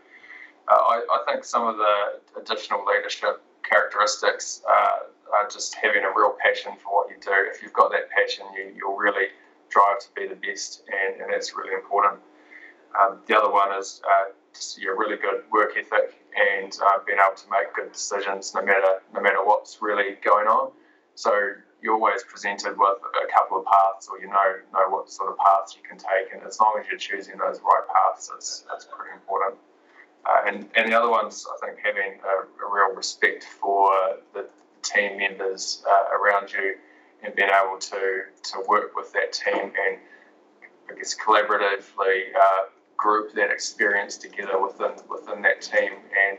Uh, 0.68 0.74
I, 0.74 0.96
I 1.10 1.32
think 1.32 1.44
some 1.44 1.66
of 1.66 1.76
the 1.76 2.40
additional 2.40 2.84
leadership 2.84 3.42
characteristics 3.68 4.62
uh, 4.68 5.11
are 5.37 5.49
just 5.49 5.75
having 5.75 6.04
a 6.04 6.11
real 6.16 6.37
passion 6.42 6.73
for 6.82 6.94
what 6.94 7.11
you 7.11 7.16
do. 7.20 7.35
If 7.52 7.62
you've 7.62 7.73
got 7.73 7.90
that 7.92 8.11
passion, 8.11 8.46
you, 8.56 8.73
you'll 8.76 8.96
really 8.96 9.28
drive 9.68 9.99
to 10.00 10.08
be 10.14 10.26
the 10.26 10.37
best, 10.37 10.82
and, 10.87 11.20
and 11.20 11.32
that's 11.32 11.54
really 11.56 11.75
important. 11.75 12.20
Um, 12.99 13.18
the 13.26 13.37
other 13.37 13.52
one 13.52 13.76
is 13.78 14.00
uh, 14.04 14.32
just 14.54 14.78
your 14.80 14.99
really 14.99 15.16
good 15.16 15.42
work 15.52 15.73
ethic 15.76 16.16
and 16.54 16.73
uh, 16.82 16.99
being 17.06 17.18
able 17.18 17.37
to 17.37 17.46
make 17.50 17.75
good 17.75 17.92
decisions 17.92 18.54
no 18.54 18.62
matter 18.62 19.02
no 19.12 19.20
matter 19.20 19.44
what's 19.44 19.82
really 19.82 20.16
going 20.25 20.46
on. 20.46 20.70
So 21.14 21.32
you're 21.82 21.94
always 21.94 22.23
presented 22.25 22.76
with 22.78 22.99
a 23.23 23.32
couple 23.32 23.58
of 23.58 23.64
paths, 23.66 24.08
or 24.11 24.18
you 24.18 24.28
know 24.28 24.49
know 24.73 24.88
what 24.88 25.11
sort 25.11 25.30
of 25.30 25.37
paths 25.38 25.76
you 25.76 25.82
can 25.87 25.99
take, 25.99 26.32
and 26.32 26.42
as 26.46 26.58
long 26.61 26.76
as 26.80 26.87
you're 26.88 26.99
choosing 26.99 27.37
those 27.37 27.61
right 27.61 27.85
paths, 27.92 28.30
it's, 28.35 28.64
it's 28.75 28.87
pretty 28.87 29.12
important. 29.14 29.58
Uh, 30.28 30.42
and, 30.49 30.68
and 30.75 30.90
the 30.90 30.99
other 30.99 31.11
ones, 31.11 31.47
I 31.47 31.66
think, 31.66 31.78
having 31.85 32.18
a, 32.25 32.64
a 32.64 32.75
real 32.75 32.97
respect 32.97 33.45
for 33.45 33.92
the 34.35 34.47
team 34.83 35.18
members 35.18 35.85
uh, 35.88 36.16
around 36.16 36.52
you 36.52 36.76
and 37.23 37.35
being 37.35 37.49
able 37.50 37.78
to, 37.78 38.23
to 38.42 38.64
work 38.68 38.97
with 38.97 39.12
that 39.12 39.33
team 39.33 39.73
and, 39.87 39.99
I 40.90 40.95
guess, 40.97 41.14
collaboratively 41.14 42.35
uh, 42.35 42.68
group 42.97 43.35
that 43.35 43.50
experience 43.50 44.16
together 44.16 44.61
within 44.61 44.92
within 45.11 45.42
that 45.42 45.61
team 45.61 45.92
and 45.92 46.38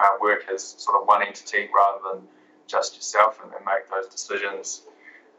uh, 0.00 0.04
work 0.20 0.44
as 0.52 0.62
sort 0.62 1.00
of 1.00 1.08
one 1.08 1.22
entity 1.22 1.68
rather 1.74 1.98
than 2.12 2.28
just 2.66 2.96
yourself 2.96 3.40
and, 3.42 3.52
and 3.54 3.64
make 3.64 3.88
those 3.90 4.10
decisions 4.12 4.82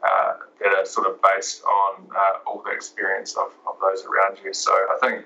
uh, 0.02 0.34
that 0.60 0.72
are 0.74 0.84
sort 0.84 1.06
of 1.06 1.20
based 1.22 1.62
on 1.64 2.06
uh, 2.14 2.38
all 2.46 2.62
the 2.64 2.72
experience 2.72 3.36
of, 3.36 3.50
of 3.66 3.74
those 3.80 4.04
around 4.04 4.38
you. 4.44 4.52
So 4.52 4.72
I 4.72 4.98
think 5.00 5.24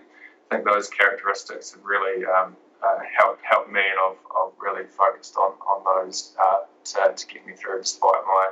I 0.51 0.57
think 0.57 0.67
those 0.67 0.89
characteristics 0.89 1.73
have 1.73 1.85
really 1.85 2.25
um, 2.25 2.57
uh, 2.83 2.99
helped 3.17 3.45
helped 3.45 3.71
me, 3.71 3.81
and 3.81 3.99
I've, 4.05 4.19
I've 4.37 4.53
really 4.59 4.85
focused 4.89 5.37
on 5.37 5.53
on 5.53 5.85
those 5.85 6.35
uh, 6.41 6.61
to, 6.85 7.15
to 7.15 7.27
get 7.27 7.47
me 7.47 7.53
through 7.55 7.79
despite 7.79 8.23
my 8.27 8.51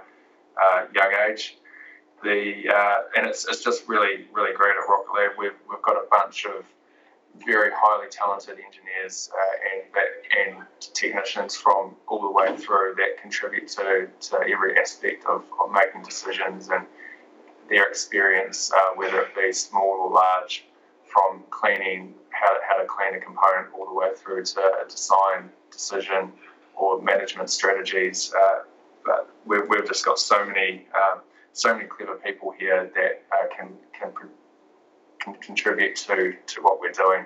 uh, 0.62 0.87
young 0.95 1.12
age. 1.28 1.57
the 2.23 2.69
uh, 2.69 2.95
and 3.17 3.26
it's, 3.26 3.47
it's 3.49 3.64
just 3.64 3.88
really 3.88 4.26
really 4.33 4.55
great 4.55 4.76
at 4.76 4.88
Rocket 4.88 5.12
Lab. 5.14 5.31
We've 5.38 5.59
we've 5.69 5.83
got 5.83 5.97
a 5.97 6.07
bunch 6.11 6.47
of 6.47 6.64
very 7.47 7.71
highly 7.75 8.09
talented 8.11 8.59
engineers 8.64 9.31
uh, 9.33 10.47
and 10.47 10.57
and 10.57 10.67
technicians 10.81 11.57
from 11.57 11.95
all 12.07 12.21
the 12.21 12.31
way 12.31 12.57
through 12.57 12.95
that 12.97 13.21
contribute 13.21 13.69
to, 13.69 14.09
to 14.21 14.37
every 14.40 14.78
aspect 14.78 15.25
of, 15.26 15.45
of 15.61 15.73
making 15.73 16.02
decisions 16.02 16.69
and 16.69 16.85
their 17.69 17.87
experience, 17.88 18.73
uh, 18.73 18.95
whether 18.97 19.21
it 19.21 19.35
be 19.35 19.52
small 19.52 19.99
or 20.00 20.11
large, 20.11 20.64
from 21.12 21.43
cleaning 21.50 22.15
how 22.31 22.57
how 22.67 22.79
to 22.79 22.87
clean 22.87 23.15
a 23.15 23.21
component 23.21 23.69
all 23.75 23.87
the 23.87 23.95
way 23.95 24.11
through 24.17 24.45
to 24.45 24.61
a 24.61 24.88
design 24.88 25.50
decision 25.71 26.33
or 26.77 27.00
management 27.03 27.50
strategies. 27.50 28.33
Uh, 28.35 28.61
but 29.05 29.29
we've, 29.45 29.69
we've 29.69 29.87
just 29.87 30.05
got 30.05 30.19
so 30.19 30.45
many 30.45 30.87
um, 30.95 31.21
so 31.53 31.75
many 31.75 31.87
clever 31.87 32.17
people 32.17 32.55
here 32.59 32.91
that 32.95 33.23
uh, 33.33 33.47
can 33.57 33.69
can 33.93 34.12
can 35.19 35.35
contribute 35.35 35.97
to 35.97 36.35
to 36.47 36.62
what 36.62 36.81
we're 36.81 36.93
doing. 36.93 37.25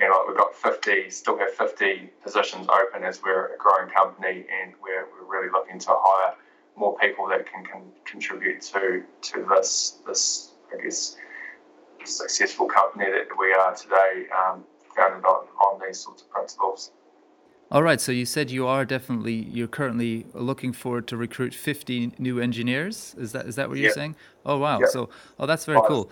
And 0.00 0.10
like 0.10 0.26
we've 0.26 0.36
got 0.36 0.56
50, 0.56 1.08
still 1.10 1.38
have 1.38 1.52
50 1.52 2.10
positions 2.24 2.66
open 2.68 3.04
as 3.04 3.22
we're 3.22 3.54
a 3.54 3.58
growing 3.58 3.88
company, 3.90 4.44
and 4.60 4.72
we're, 4.82 5.06
we're 5.12 5.38
really 5.38 5.52
looking 5.52 5.78
to 5.78 5.90
hire 5.90 6.34
more 6.76 6.98
people 6.98 7.28
that 7.28 7.46
can, 7.50 7.64
can 7.64 7.82
contribute 8.04 8.60
to 8.62 9.04
to 9.22 9.46
this 9.48 9.98
this 10.06 10.52
I 10.72 10.82
guess 10.82 11.16
successful 12.06 12.66
company 12.66 13.06
that 13.06 13.28
we 13.38 13.52
are 13.52 13.74
today, 13.74 14.26
um, 14.36 14.64
founded 14.94 15.24
on 15.24 15.46
on 15.60 15.80
these 15.84 16.00
sorts 16.00 16.22
of 16.22 16.30
principles. 16.30 16.92
All 17.70 17.82
right. 17.82 18.00
So 18.00 18.12
you 18.12 18.26
said 18.26 18.50
you 18.50 18.66
are 18.66 18.84
definitely 18.84 19.34
you're 19.34 19.68
currently 19.68 20.26
looking 20.32 20.72
forward 20.72 21.08
to 21.08 21.16
recruit 21.16 21.54
50 21.54 22.12
new 22.18 22.38
engineers. 22.38 23.14
Is 23.18 23.32
that 23.32 23.46
is 23.46 23.56
that 23.56 23.68
what 23.68 23.78
you're 23.78 23.92
saying? 23.92 24.16
Oh 24.44 24.58
wow. 24.58 24.80
So 24.86 25.08
oh 25.38 25.46
that's 25.46 25.64
very 25.64 25.80
cool. 25.86 26.10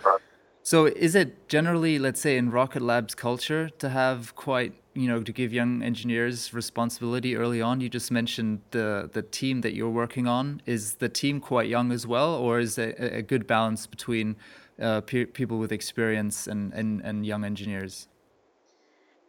So 0.65 0.87
is 0.87 1.15
it 1.17 1.49
generally, 1.49 1.99
let's 1.99 2.21
say, 2.21 2.37
in 2.37 2.51
Rocket 2.51 2.83
Lab's 2.83 3.17
culture 3.17 3.69
to 3.69 3.89
have 3.89 4.37
quite, 4.37 4.75
you 4.95 5.09
know, 5.09 5.21
to 5.21 5.33
give 5.33 5.53
young 5.53 5.83
engineers 5.83 6.55
responsibility 6.55 7.35
early 7.37 7.61
on? 7.61 7.81
You 7.81 7.89
just 7.89 8.13
mentioned 8.13 8.61
the 8.71 9.11
the 9.13 9.23
team 9.23 9.63
that 9.63 9.75
you're 9.75 9.91
working 9.91 10.29
on. 10.29 10.63
Is 10.65 10.95
the 10.95 11.09
team 11.09 11.41
quite 11.41 11.69
young 11.69 11.91
as 11.91 12.07
well, 12.07 12.35
or 12.35 12.61
is 12.61 12.79
it 12.79 12.97
a 12.99 13.23
good 13.23 13.47
balance 13.47 13.87
between 13.89 14.37
uh, 14.81 15.01
pe- 15.01 15.27
people 15.27 15.59
with 15.59 15.73
experience 15.73 16.47
and, 16.47 16.73
and, 16.73 17.01
and 17.03 17.27
young 17.27 17.45
engineers? 17.45 18.09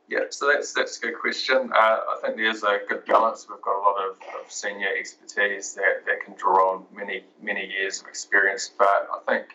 Yeah, 0.09 0.25
so 0.29 0.47
that's 0.47 0.73
that's 0.73 0.97
a 0.99 1.01
good 1.01 1.17
question. 1.19 1.71
Uh, 1.73 1.75
I 1.75 2.19
think 2.21 2.35
there's 2.35 2.61
a 2.63 2.79
good 2.87 3.05
balance. 3.05 3.47
We've 3.49 3.61
got 3.61 3.79
a 3.79 3.81
lot 3.81 3.95
of, 4.03 4.17
of, 4.39 4.51
senior 4.51 4.89
expertise 4.99 5.73
that, 5.75 6.05
that 6.05 6.19
can 6.23 6.35
draw 6.35 6.75
on 6.75 6.85
many 6.93 7.23
many 7.41 7.65
years 7.65 8.01
of 8.01 8.07
experience. 8.07 8.69
But 8.77 9.07
I 9.11 9.19
think 9.25 9.47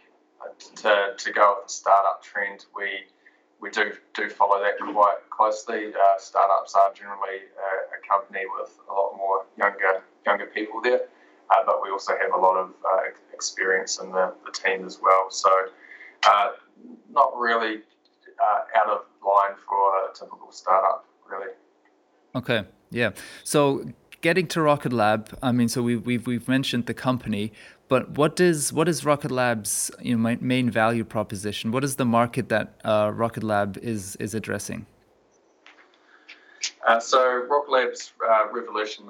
to, 0.77 1.15
to 1.17 1.33
go 1.33 1.57
with 1.59 1.69
the 1.69 1.73
startup 1.73 2.23
trend, 2.23 2.65
we 2.75 3.05
we 3.61 3.71
do 3.71 3.93
do 4.15 4.29
follow 4.31 4.61
that 4.61 4.79
quite 4.79 5.19
closely. 5.31 5.93
Uh, 5.95 6.19
startups 6.19 6.75
are 6.75 6.93
generally 6.95 7.45
a, 7.55 7.97
a, 7.97 8.09
company 8.09 8.45
with 8.59 8.71
a 8.89 8.93
lot 8.93 9.17
more 9.17 9.45
younger 9.59 10.03
younger 10.25 10.47
people 10.47 10.81
there, 10.81 11.03
uh, 11.51 11.63
but 11.67 11.83
we 11.83 11.91
also 11.91 12.15
have 12.21 12.33
a 12.33 12.37
lot 12.37 12.57
of 12.57 12.71
uh, 12.85 13.03
experience 13.39 14.01
in 14.03 14.11
the, 14.17 14.27
the 14.47 14.53
team 14.63 14.81
as 14.91 14.97
well. 15.07 15.25
So 15.31 15.51
uh, 16.27 16.49
not 17.19 17.31
really 17.47 17.75
uh, 18.47 18.79
out 18.79 18.89
of 18.95 19.01
line 19.25 19.57
for 19.67 19.83
a 20.05 20.15
typical 20.15 20.51
startup, 20.51 21.05
really. 21.31 21.53
Okay, 22.35 22.61
yeah. 22.91 23.11
So 23.45 23.59
getting 24.21 24.47
to 24.49 24.61
Rocket 24.61 24.93
Lab, 24.93 25.21
I 25.43 25.53
mean, 25.53 25.69
so 25.69 25.83
we've 25.83 26.05
we've, 26.05 26.27
we've 26.27 26.49
mentioned 26.49 26.87
the 26.87 26.95
company, 26.95 27.53
but 27.89 28.03
what 28.19 28.41
is 28.41 28.73
what 28.73 28.89
is 28.89 29.05
Rocket 29.05 29.31
Lab's 29.31 29.91
you 30.01 30.17
know 30.17 30.37
main 30.41 30.71
value 30.71 31.05
proposition? 31.05 31.73
What 31.73 31.85
is 31.85 31.97
the 31.97 32.05
market 32.19 32.49
that 32.49 32.67
uh, 32.85 33.11
Rocket 33.15 33.45
Lab 33.45 33.79
is 33.79 34.17
is 34.17 34.35
addressing? 34.35 34.87
Uh, 36.87 37.01
so 37.01 37.21
Rocket 37.49 37.71
Lab's 37.71 38.13
uh, 38.29 38.53
revolution, 38.53 39.07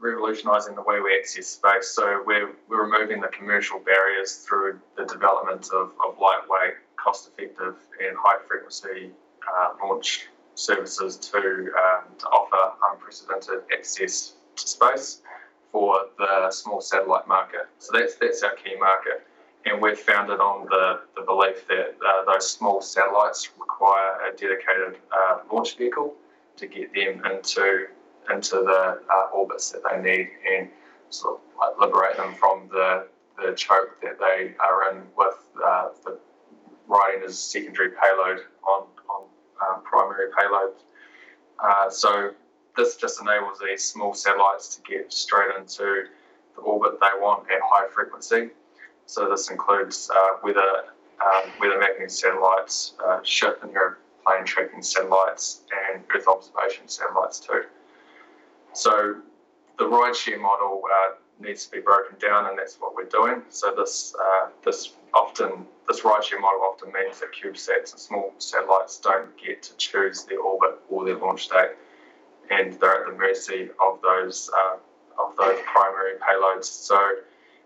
revolutionising 0.00 0.74
the 0.74 0.82
way 0.82 1.00
we 1.00 1.16
access 1.18 1.46
space. 1.46 1.88
So 1.88 2.22
we're, 2.26 2.52
we're 2.68 2.84
removing 2.84 3.20
the 3.20 3.28
commercial 3.28 3.78
barriers 3.78 4.36
through 4.36 4.78
the 4.96 5.04
development 5.04 5.68
of, 5.72 5.92
of 6.04 6.18
lightweight, 6.20 6.74
cost-effective, 6.96 7.74
and 8.00 8.16
high-frequency 8.18 9.10
uh, 9.48 9.74
launch 9.82 10.26
services 10.54 11.16
to, 11.16 11.38
um, 11.38 12.04
to 12.18 12.26
offer 12.26 12.76
unprecedented 12.90 13.60
access 13.72 14.34
to 14.56 14.68
space 14.68 15.20
for 15.72 16.06
the 16.18 16.50
small 16.50 16.80
satellite 16.80 17.28
market. 17.28 17.68
So 17.78 17.90
that's 17.92 18.14
that's 18.16 18.42
our 18.42 18.54
key 18.54 18.76
market, 18.78 19.26
and 19.66 19.82
we're 19.82 19.96
founded 19.96 20.40
on 20.40 20.66
the, 20.70 21.00
the 21.14 21.22
belief 21.22 21.68
that 21.68 21.96
uh, 22.06 22.32
those 22.32 22.50
small 22.50 22.80
satellites 22.80 23.50
require 23.58 24.16
a 24.26 24.34
dedicated 24.34 24.98
uh, 25.12 25.40
launch 25.52 25.76
vehicle 25.76 26.14
to 26.56 26.66
get 26.66 26.94
them 26.94 27.22
into 27.26 27.88
into 28.30 28.56
the 28.56 29.00
uh, 29.12 29.26
orbits 29.32 29.70
that 29.72 29.82
they 29.90 30.00
need 30.00 30.28
and 30.50 30.68
sort 31.10 31.36
of 31.36 31.40
like 31.58 31.78
liberate 31.78 32.16
them 32.16 32.34
from 32.34 32.68
the 32.68 33.06
the 33.38 33.52
choke 33.54 34.00
that 34.02 34.18
they 34.18 34.54
are 34.58 34.90
in 34.90 35.02
with 35.16 35.36
uh, 35.64 35.88
the 36.04 36.18
riding 36.86 37.22
as 37.24 37.38
secondary 37.38 37.90
payload 37.90 38.40
on 38.66 38.86
on 39.08 39.24
um, 39.66 39.82
primary 39.84 40.30
payload. 40.38 40.72
Uh, 41.62 41.90
so 41.90 42.32
this 42.76 42.96
just 42.96 43.20
enables 43.20 43.58
these 43.58 43.82
small 43.82 44.14
satellites 44.14 44.76
to 44.76 44.82
get 44.82 45.12
straight 45.12 45.56
into 45.58 46.04
the 46.54 46.62
orbit 46.62 46.98
they 47.00 47.20
want 47.20 47.50
at 47.50 47.60
high 47.64 47.88
frequency. 47.94 48.50
So 49.06 49.28
this 49.28 49.50
includes 49.50 50.10
uh, 50.14 50.38
weather, 50.42 50.84
um, 51.24 51.50
weather 51.60 51.78
mapping 51.78 52.08
satellites, 52.08 52.94
uh, 53.04 53.20
ship 53.22 53.60
and 53.62 53.72
airplane 53.72 54.44
tracking 54.44 54.82
satellites, 54.82 55.62
and 55.92 56.02
Earth 56.14 56.26
observation 56.28 56.88
satellites 56.88 57.40
too. 57.40 57.62
So 58.76 59.16
the 59.78 59.84
rideshare 59.84 60.40
model 60.40 60.82
uh, 60.84 61.14
needs 61.40 61.66
to 61.66 61.72
be 61.72 61.80
broken 61.80 62.16
down, 62.18 62.46
and 62.46 62.58
that's 62.58 62.76
what 62.76 62.94
we're 62.94 63.04
doing. 63.04 63.42
So 63.48 63.74
this 63.74 64.14
uh, 64.20 64.48
this 64.64 64.94
often 65.14 65.66
this 65.88 66.00
rideshare 66.00 66.40
model 66.40 66.62
often 66.62 66.92
means 66.92 67.20
that 67.20 67.30
CubeSats 67.32 67.92
and 67.92 68.00
small 68.00 68.34
satellites 68.38 68.98
don't 68.98 69.36
get 69.36 69.62
to 69.64 69.76
choose 69.76 70.24
their 70.24 70.40
orbit 70.40 70.78
or 70.90 71.04
their 71.04 71.16
launch 71.16 71.48
date 71.48 71.76
and 72.50 72.74
they're 72.74 73.04
at 73.04 73.10
the 73.10 73.16
mercy 73.16 73.70
of 73.80 74.00
those 74.02 74.50
uh, 74.56 74.76
of 75.22 75.36
those 75.36 75.58
primary 75.64 76.14
payloads. 76.18 76.64
So 76.64 76.98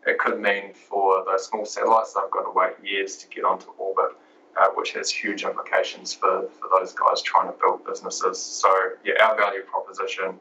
it 0.07 0.19
could 0.19 0.41
mean 0.41 0.73
for 0.73 1.25
those 1.27 1.47
small 1.47 1.65
satellites 1.65 2.15
they've 2.15 2.31
got 2.31 2.43
to 2.43 2.53
wait 2.55 2.75
years 2.83 3.17
to 3.17 3.29
get 3.29 3.45
onto 3.45 3.67
orbit, 3.79 4.17
uh, 4.61 4.69
which 4.75 4.93
has 4.93 5.11
huge 5.11 5.43
implications 5.43 6.15
for, 6.15 6.49
for 6.61 6.69
those 6.79 6.93
guys 6.93 7.21
trying 7.23 7.49
to 7.49 7.59
build 7.59 7.85
businesses. 7.85 8.41
So 8.41 8.71
yeah, 9.05 9.23
our 9.25 9.37
value 9.37 9.63
proposition 9.63 10.39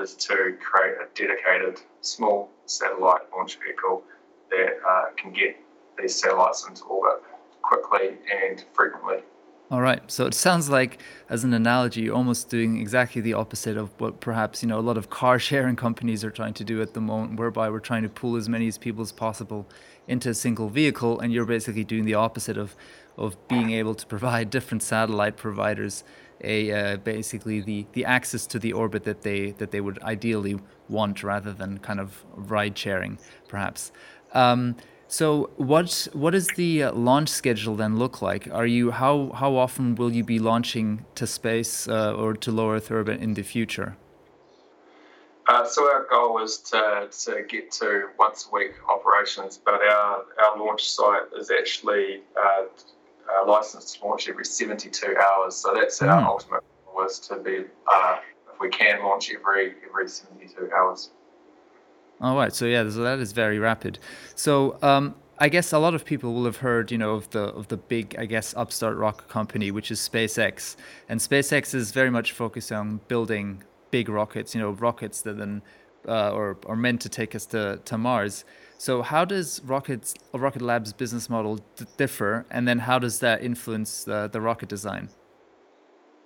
is 0.00 0.14
to 0.14 0.56
create 0.60 0.94
a 0.96 1.06
dedicated 1.14 1.80
small 2.00 2.50
satellite 2.66 3.22
launch 3.34 3.58
vehicle 3.64 4.02
that 4.50 4.78
uh, 4.86 5.04
can 5.16 5.32
get 5.32 5.56
these 5.98 6.14
satellites 6.14 6.66
into 6.68 6.84
orbit 6.84 7.22
quickly 7.62 8.18
and 8.30 8.64
frequently. 8.72 9.22
All 9.70 9.80
right. 9.80 10.02
So 10.10 10.26
it 10.26 10.34
sounds 10.34 10.68
like, 10.68 11.00
as 11.30 11.44
an 11.44 11.54
analogy, 11.54 12.02
you're 12.02 12.14
almost 12.14 12.50
doing 12.50 12.78
exactly 12.78 13.22
the 13.22 13.32
opposite 13.32 13.78
of 13.78 13.88
what 13.98 14.20
perhaps 14.20 14.62
you 14.62 14.68
know 14.68 14.78
a 14.78 14.82
lot 14.82 14.98
of 14.98 15.08
car 15.08 15.38
sharing 15.38 15.76
companies 15.76 16.22
are 16.24 16.30
trying 16.30 16.52
to 16.54 16.64
do 16.64 16.82
at 16.82 16.92
the 16.92 17.00
moment, 17.00 17.38
whereby 17.38 17.70
we're 17.70 17.80
trying 17.80 18.02
to 18.02 18.10
pull 18.10 18.36
as 18.36 18.50
many 18.50 18.68
as 18.68 18.76
people 18.76 19.00
as 19.00 19.12
possible 19.12 19.66
into 20.06 20.28
a 20.28 20.34
single 20.34 20.68
vehicle, 20.68 21.18
and 21.20 21.32
you're 21.32 21.46
basically 21.46 21.84
doing 21.84 22.04
the 22.04 22.14
opposite 22.14 22.58
of 22.58 22.76
of 23.16 23.36
being 23.48 23.70
able 23.70 23.94
to 23.94 24.06
provide 24.06 24.50
different 24.56 24.82
satellite 24.82 25.38
providers 25.38 26.04
a 26.42 26.72
uh, 26.72 26.96
basically 26.98 27.60
the 27.60 27.86
the 27.92 28.04
access 28.04 28.46
to 28.48 28.58
the 28.58 28.72
orbit 28.72 29.04
that 29.04 29.22
they 29.22 29.52
that 29.52 29.70
they 29.70 29.80
would 29.80 30.02
ideally 30.02 30.58
want, 30.88 31.22
rather 31.22 31.52
than 31.52 31.78
kind 31.78 32.00
of 32.00 32.24
ride 32.34 32.76
sharing, 32.76 33.18
perhaps. 33.48 33.92
Um, 34.34 34.76
so 35.08 35.50
what 35.56 36.08
what 36.14 36.30
does 36.30 36.48
the 36.56 36.84
uh, 36.84 36.92
launch 36.92 37.28
schedule 37.28 37.74
then 37.76 37.98
look 37.98 38.22
like? 38.22 38.48
Are 38.50 38.66
you 38.66 38.90
how 38.90 39.30
how 39.34 39.56
often 39.56 39.94
will 39.94 40.12
you 40.12 40.24
be 40.24 40.38
launching 40.38 41.04
to 41.16 41.26
space 41.26 41.86
uh, 41.86 42.14
or 42.14 42.34
to 42.34 42.50
low 42.50 42.72
Earth 42.72 42.90
orbit 42.90 43.20
in 43.20 43.34
the 43.34 43.42
future? 43.42 43.96
Uh, 45.48 45.66
so 45.66 45.82
our 45.92 46.06
goal 46.08 46.42
is 46.42 46.58
to, 46.58 47.08
to 47.10 47.42
get 47.48 47.70
to 47.72 48.08
once 48.18 48.48
a 48.50 48.54
week 48.54 48.74
operations, 48.88 49.60
but 49.62 49.74
our, 49.74 50.24
our 50.42 50.58
launch 50.58 50.88
site 50.88 51.24
is 51.36 51.50
actually 51.50 52.22
uh, 52.40 52.62
uh, 53.30 53.46
licensed 53.48 53.98
to 53.98 54.06
launch 54.06 54.28
every 54.28 54.44
72 54.44 55.16
hours. 55.16 55.56
So 55.56 55.74
that's 55.74 56.00
mm. 56.00 56.08
our 56.08 56.20
hmm. 56.20 56.26
ultimate 56.26 56.62
goal 56.86 57.04
is 57.04 57.18
to 57.20 57.36
be, 57.36 57.64
uh, 57.92 58.18
if 58.52 58.60
we 58.60 58.68
can, 58.68 59.02
launch 59.02 59.30
every 59.32 59.74
every 59.88 60.08
72 60.08 60.70
hours. 60.76 61.10
All 62.20 62.36
right. 62.36 62.54
So 62.54 62.66
yeah, 62.66 62.88
so 62.88 63.02
that 63.02 63.18
is 63.18 63.32
very 63.32 63.58
rapid. 63.58 63.98
So 64.34 64.78
um, 64.82 65.14
I 65.38 65.48
guess 65.48 65.72
a 65.72 65.78
lot 65.78 65.94
of 65.94 66.04
people 66.04 66.34
will 66.34 66.44
have 66.44 66.58
heard, 66.58 66.92
you 66.92 66.98
know, 66.98 67.14
of 67.14 67.28
the 67.30 67.44
of 67.44 67.68
the 67.68 67.76
big, 67.76 68.14
I 68.16 68.26
guess, 68.26 68.54
upstart 68.56 68.96
rocket 68.96 69.28
company, 69.28 69.72
which 69.72 69.90
is 69.90 69.98
SpaceX, 69.98 70.76
and 71.08 71.18
SpaceX 71.18 71.74
is 71.74 71.90
very 71.90 72.10
much 72.10 72.32
focused 72.32 72.70
on 72.70 73.00
building 73.08 73.64
big 73.90 74.08
rockets, 74.08 74.54
you 74.54 74.60
know, 74.60 74.70
rockets 74.70 75.22
that 75.22 75.38
then 75.38 75.62
uh, 76.06 76.30
or 76.30 76.58
are 76.66 76.76
meant 76.76 77.00
to 77.00 77.08
take 77.08 77.34
us 77.34 77.46
to 77.46 77.80
to 77.84 77.98
Mars. 77.98 78.44
So 78.82 79.00
how 79.00 79.24
does 79.24 79.62
Rocket 79.64 80.12
Rocket 80.34 80.60
Lab's 80.60 80.92
business 80.92 81.30
model 81.30 81.60
differ, 81.96 82.44
and 82.50 82.66
then 82.66 82.80
how 82.80 82.98
does 82.98 83.20
that 83.20 83.40
influence 83.40 84.02
the, 84.02 84.26
the 84.26 84.40
rocket 84.40 84.68
design? 84.68 85.08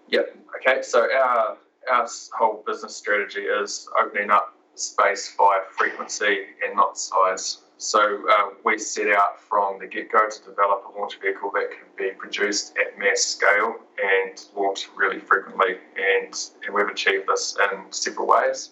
Yep. 0.08 0.34
Okay. 0.56 0.80
So 0.80 1.00
our 1.02 1.58
our 1.92 2.08
whole 2.32 2.64
business 2.66 2.96
strategy 2.96 3.42
is 3.42 3.86
opening 4.02 4.30
up 4.30 4.56
space 4.74 5.34
via 5.36 5.60
frequency 5.76 6.46
and 6.64 6.74
not 6.74 6.96
size. 6.96 7.58
So 7.76 8.00
uh, 8.26 8.54
we 8.64 8.78
set 8.78 9.08
out 9.14 9.38
from 9.38 9.78
the 9.78 9.86
get-go 9.86 10.30
to 10.30 10.40
develop 10.48 10.84
a 10.88 10.98
launch 10.98 11.20
vehicle 11.20 11.50
that 11.52 11.68
can 11.72 11.88
be 11.98 12.12
produced 12.16 12.74
at 12.78 12.98
mass 12.98 13.20
scale 13.20 13.76
and 14.02 14.42
launched 14.56 14.88
really 14.96 15.20
frequently. 15.20 15.72
And, 15.94 16.32
and 16.64 16.74
we've 16.74 16.88
achieved 16.88 17.26
this 17.28 17.54
in 17.70 17.92
several 17.92 18.28
ways. 18.28 18.70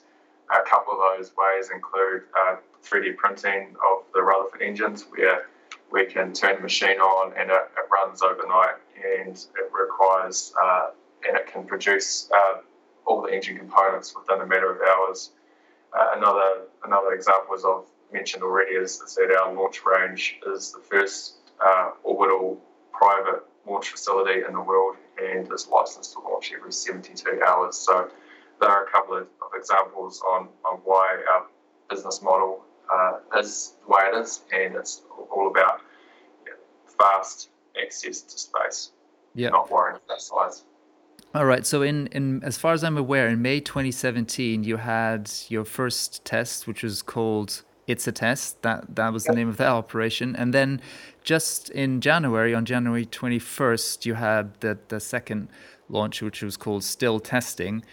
A 0.50 0.66
couple 0.66 0.94
of 0.94 1.00
those 1.18 1.32
ways 1.36 1.68
include 1.70 2.22
uh, 2.40 2.56
3D 2.84 3.16
printing 3.16 3.74
of 3.84 4.04
the 4.12 4.22
Rutherford 4.22 4.62
engines, 4.62 5.06
where 5.10 5.46
we 5.90 6.04
can 6.06 6.32
turn 6.32 6.56
the 6.56 6.62
machine 6.62 6.98
on 6.98 7.32
and 7.38 7.50
it, 7.50 7.56
it 7.76 7.90
runs 7.90 8.22
overnight, 8.22 8.76
and 8.96 9.36
it 9.36 9.70
requires 9.72 10.52
uh, 10.62 10.90
and 11.26 11.36
it 11.36 11.46
can 11.46 11.64
produce 11.64 12.30
uh, 12.34 12.60
all 13.06 13.22
the 13.22 13.32
engine 13.32 13.56
components 13.56 14.14
within 14.14 14.42
a 14.42 14.46
matter 14.46 14.70
of 14.72 14.80
hours. 14.88 15.30
Uh, 15.92 16.08
another 16.16 16.62
another 16.84 17.12
example, 17.12 17.54
as 17.54 17.64
I've 17.64 17.84
mentioned 18.12 18.42
already, 18.42 18.72
is, 18.72 18.98
that 18.98 19.36
our 19.40 19.52
launch 19.54 19.80
range 19.84 20.38
is 20.46 20.72
the 20.72 20.80
first 20.80 21.34
uh, 21.64 21.90
orbital 22.02 22.60
private 22.92 23.42
launch 23.66 23.90
facility 23.90 24.42
in 24.46 24.54
the 24.54 24.60
world 24.60 24.96
and 25.22 25.50
is 25.52 25.68
licensed 25.68 26.12
to 26.12 26.20
launch 26.20 26.52
every 26.54 26.72
72 26.72 27.40
hours. 27.46 27.76
So 27.76 28.10
there 28.60 28.68
are 28.68 28.84
a 28.84 28.90
couple 28.90 29.16
of, 29.16 29.22
of 29.22 29.50
examples 29.56 30.22
on, 30.22 30.48
on 30.64 30.80
why 30.84 31.22
our 31.32 31.46
business 31.88 32.22
model 32.22 32.64
uh, 32.92 33.38
is 33.38 33.74
the 33.82 33.92
way 33.92 34.02
it 34.12 34.20
is, 34.20 34.42
and 34.52 34.74
it's 34.74 35.02
all 35.30 35.48
about 35.48 35.80
fast 36.98 37.50
access 37.82 38.22
to 38.22 38.38
space, 38.38 38.90
yep. 39.34 39.52
not 39.52 39.70
worrying 39.70 39.98
about 40.04 40.20
size. 40.20 40.64
All 41.34 41.46
right. 41.46 41.66
So, 41.66 41.82
in, 41.82 42.06
in 42.08 42.42
as 42.44 42.58
far 42.58 42.72
as 42.72 42.84
I'm 42.84 42.96
aware, 42.96 43.28
in 43.28 43.42
May 43.42 43.60
2017, 43.60 44.62
you 44.62 44.76
had 44.76 45.30
your 45.48 45.64
first 45.64 46.24
test, 46.24 46.66
which 46.66 46.82
was 46.82 47.02
called 47.02 47.62
"It's 47.88 48.06
a 48.06 48.12
Test." 48.12 48.62
That 48.62 48.94
that 48.94 49.12
was 49.12 49.24
the 49.24 49.32
name 49.32 49.48
of 49.48 49.56
that 49.56 49.68
operation. 49.68 50.36
And 50.36 50.54
then, 50.54 50.80
just 51.24 51.70
in 51.70 52.00
January, 52.00 52.54
on 52.54 52.64
January 52.64 53.04
21st, 53.04 54.06
you 54.06 54.14
had 54.14 54.60
the 54.60 54.78
the 54.88 55.00
second 55.00 55.48
launch, 55.88 56.22
which 56.22 56.40
was 56.40 56.56
called 56.56 56.84
"Still 56.84 57.18
Testing," 57.18 57.84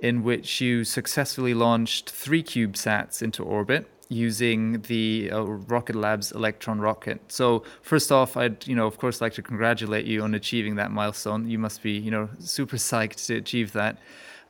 in 0.00 0.24
which 0.24 0.60
you 0.60 0.82
successfully 0.82 1.54
launched 1.54 2.10
three 2.10 2.42
CubeSats 2.42 3.22
into 3.22 3.44
orbit 3.44 3.88
using 4.08 4.80
the 4.82 5.30
uh, 5.30 5.42
Rocket 5.42 5.96
Lab's 5.96 6.32
Electron 6.32 6.80
rocket. 6.80 7.20
So 7.28 7.62
first 7.82 8.10
off, 8.10 8.36
I'd 8.36 8.66
you 8.66 8.74
know 8.74 8.86
of 8.86 8.98
course 8.98 9.20
like 9.20 9.34
to 9.34 9.42
congratulate 9.42 10.06
you 10.06 10.22
on 10.22 10.34
achieving 10.34 10.76
that 10.76 10.90
milestone. 10.90 11.48
You 11.48 11.58
must 11.58 11.82
be 11.82 11.92
you 11.92 12.10
know 12.10 12.28
super 12.38 12.76
psyched 12.76 13.26
to 13.26 13.36
achieve 13.36 13.72
that. 13.72 13.98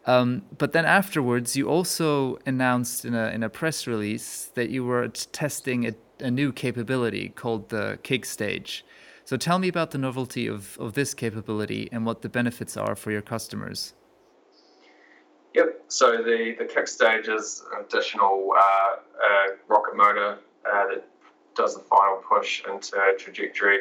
Um, 0.06 0.42
but 0.56 0.72
then 0.72 0.84
afterwards, 0.84 1.56
you 1.56 1.68
also 1.68 2.38
announced 2.46 3.04
in 3.04 3.14
a 3.14 3.28
in 3.28 3.42
a 3.42 3.48
press 3.48 3.86
release 3.86 4.50
that 4.54 4.70
you 4.70 4.84
were 4.84 5.08
testing 5.08 5.86
a, 5.86 5.94
a 6.20 6.30
new 6.30 6.52
capability 6.52 7.30
called 7.30 7.68
the 7.68 7.98
Kick 8.02 8.24
Stage. 8.24 8.84
So 9.24 9.36
tell 9.36 9.58
me 9.58 9.68
about 9.68 9.90
the 9.90 9.98
novelty 9.98 10.46
of, 10.46 10.78
of 10.78 10.94
this 10.94 11.12
capability 11.12 11.86
and 11.92 12.06
what 12.06 12.22
the 12.22 12.30
benefits 12.30 12.78
are 12.78 12.96
for 12.96 13.10
your 13.10 13.20
customers. 13.20 13.92
So 15.88 16.18
the, 16.18 16.54
the 16.58 16.66
kick 16.66 16.86
stage 16.86 17.28
is 17.28 17.64
an 17.72 17.84
additional 17.84 18.52
uh, 18.54 18.60
uh, 18.60 19.56
rocket 19.68 19.96
motor 19.96 20.38
uh, 20.70 20.86
that 20.88 21.08
does 21.56 21.74
the 21.74 21.80
final 21.80 22.22
push 22.28 22.62
into 22.70 22.96
trajectory, 23.18 23.78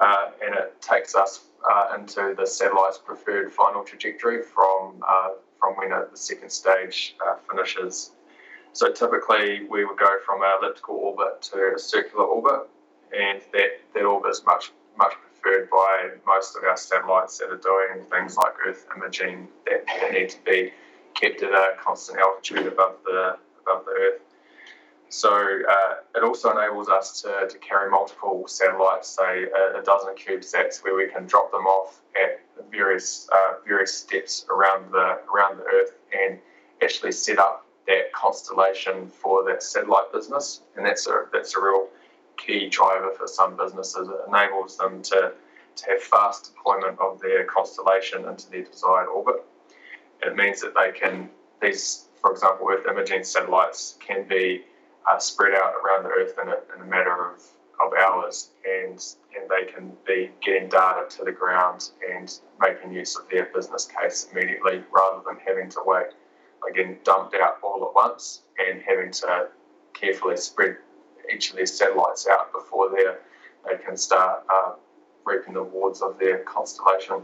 uh, 0.00 0.30
and 0.42 0.54
it 0.54 0.80
takes 0.80 1.14
us 1.14 1.44
uh, 1.70 1.98
into 1.98 2.34
the 2.36 2.46
satellite's 2.46 2.98
preferred 2.98 3.52
final 3.52 3.84
trajectory 3.84 4.42
from 4.42 5.00
from 5.60 5.74
when 5.76 5.90
the 5.90 6.08
second 6.14 6.50
stage 6.50 7.14
finishes. 7.48 8.10
So 8.72 8.90
typically, 8.90 9.66
we 9.70 9.84
would 9.84 9.98
go 9.98 10.16
from 10.26 10.42
an 10.42 10.48
elliptical 10.60 10.96
orbit 10.96 11.40
to 11.52 11.74
a 11.76 11.78
circular 11.78 12.24
orbit, 12.24 12.68
and 13.16 13.40
that, 13.52 13.80
that 13.94 14.02
orbit 14.04 14.30
is 14.30 14.42
much 14.44 14.72
much 14.96 15.12
preferred 15.12 15.68
by 15.70 16.10
most 16.26 16.56
of 16.56 16.64
our 16.64 16.76
satellites 16.76 17.38
that 17.38 17.50
are 17.50 17.56
doing 17.56 18.04
things 18.10 18.36
like 18.36 18.54
Earth 18.66 18.86
imaging 18.96 19.48
that, 19.66 19.84
that 19.86 20.12
need 20.12 20.30
to 20.30 20.38
be 20.44 20.72
kept 21.14 21.42
at 21.42 21.52
a 21.52 21.76
constant 21.82 22.18
altitude 22.18 22.66
above 22.66 22.96
the 23.04 23.36
above 23.62 23.84
the 23.86 23.92
Earth. 23.92 24.20
So 25.08 25.30
uh, 25.30 25.94
it 26.16 26.24
also 26.24 26.50
enables 26.50 26.88
us 26.88 27.22
to, 27.22 27.46
to 27.48 27.58
carry 27.58 27.88
multiple 27.88 28.48
satellites, 28.48 29.08
say 29.08 29.44
a, 29.44 29.78
a, 29.78 29.82
dozen 29.84 30.14
CubeSats, 30.16 30.82
where 30.82 30.96
we 30.96 31.06
can 31.06 31.26
drop 31.26 31.52
them 31.52 31.66
off 31.66 32.00
at 32.20 32.40
various 32.70 33.28
uh, 33.32 33.54
various 33.66 33.96
steps 33.96 34.44
around 34.50 34.90
the 34.90 35.20
around 35.32 35.58
the 35.58 35.64
Earth 35.64 35.92
and 36.12 36.38
actually 36.82 37.12
set 37.12 37.38
up 37.38 37.64
that 37.86 38.12
constellation 38.12 39.08
for 39.08 39.44
that 39.44 39.62
satellite 39.62 40.12
business. 40.12 40.62
And 40.76 40.84
that's 40.84 41.06
a 41.06 41.26
that's 41.32 41.54
a 41.54 41.60
real 41.60 41.88
key 42.36 42.68
driver 42.68 43.12
for 43.16 43.28
some 43.28 43.56
businesses. 43.56 44.08
It 44.08 44.28
enables 44.28 44.76
them 44.76 45.02
to, 45.02 45.32
to 45.76 45.86
have 45.90 46.02
fast 46.02 46.54
deployment 46.54 46.98
of 46.98 47.20
their 47.20 47.44
constellation 47.44 48.26
into 48.28 48.50
their 48.50 48.64
desired 48.64 49.06
orbit 49.06 49.44
it 50.24 50.36
means 50.36 50.60
that 50.62 50.74
they 50.74 50.92
can, 50.92 51.28
these, 51.60 52.06
for 52.20 52.32
example, 52.32 52.68
Earth 52.70 52.86
imaging 52.88 53.24
satellites 53.24 53.96
can 54.00 54.26
be 54.28 54.64
uh, 55.10 55.18
spread 55.18 55.54
out 55.54 55.74
around 55.74 56.04
the 56.04 56.10
Earth 56.10 56.34
in 56.42 56.48
a, 56.48 56.56
in 56.74 56.82
a 56.82 56.90
matter 56.90 57.30
of, 57.30 57.42
of 57.84 57.92
hours 57.92 58.50
and, 58.64 59.04
and 59.36 59.50
they 59.50 59.70
can 59.70 59.92
be 60.06 60.30
getting 60.42 60.68
data 60.68 61.06
to 61.10 61.24
the 61.24 61.32
ground 61.32 61.90
and 62.10 62.38
making 62.60 62.92
use 62.92 63.16
of 63.16 63.28
their 63.30 63.46
business 63.54 63.86
case 64.00 64.28
immediately 64.32 64.82
rather 64.90 65.22
than 65.26 65.36
having 65.46 65.68
to 65.70 65.80
wait, 65.84 66.08
again, 66.68 66.98
dumped 67.04 67.34
out 67.34 67.58
all 67.62 67.84
at 67.86 67.94
once 67.94 68.42
and 68.58 68.80
having 68.86 69.10
to 69.10 69.48
carefully 69.92 70.36
spread 70.36 70.76
each 71.32 71.50
of 71.50 71.56
these 71.56 71.72
satellites 71.72 72.26
out 72.30 72.52
before 72.52 72.90
they 72.90 73.04
they 73.68 73.82
can 73.82 73.96
start 73.96 74.44
uh, 74.52 74.72
reaping 75.24 75.54
the 75.54 75.60
rewards 75.60 76.02
of 76.02 76.18
their 76.18 76.38
constellation. 76.40 77.22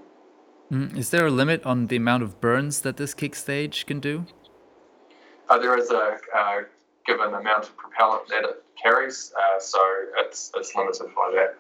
Mm, 0.71 0.97
is 0.97 1.11
there 1.11 1.27
a 1.27 1.31
limit 1.31 1.65
on 1.67 1.89
the 1.89 1.97
amount 1.97 2.23
of 2.23 2.41
burns 2.41 2.83
that 2.83 2.97
this 2.97 3.13
kick 3.13 3.35
stage 3.35 3.87
can 3.87 3.99
do? 3.99 4.25
Uh, 5.49 5.59
there 5.59 5.77
is 5.77 5.91
a 5.91 6.19
uh, 6.37 6.61
given 7.07 7.35
amount 7.35 7.65
of 7.65 7.77
propellant 7.77 8.29
that 8.29 8.45
it 8.45 8.65
carries, 8.81 9.33
uh, 9.37 9.59
so 9.59 9.81
it's 10.19 10.53
it's 10.55 10.75
limited 10.77 11.09
by 11.17 11.33
that. 11.35 11.59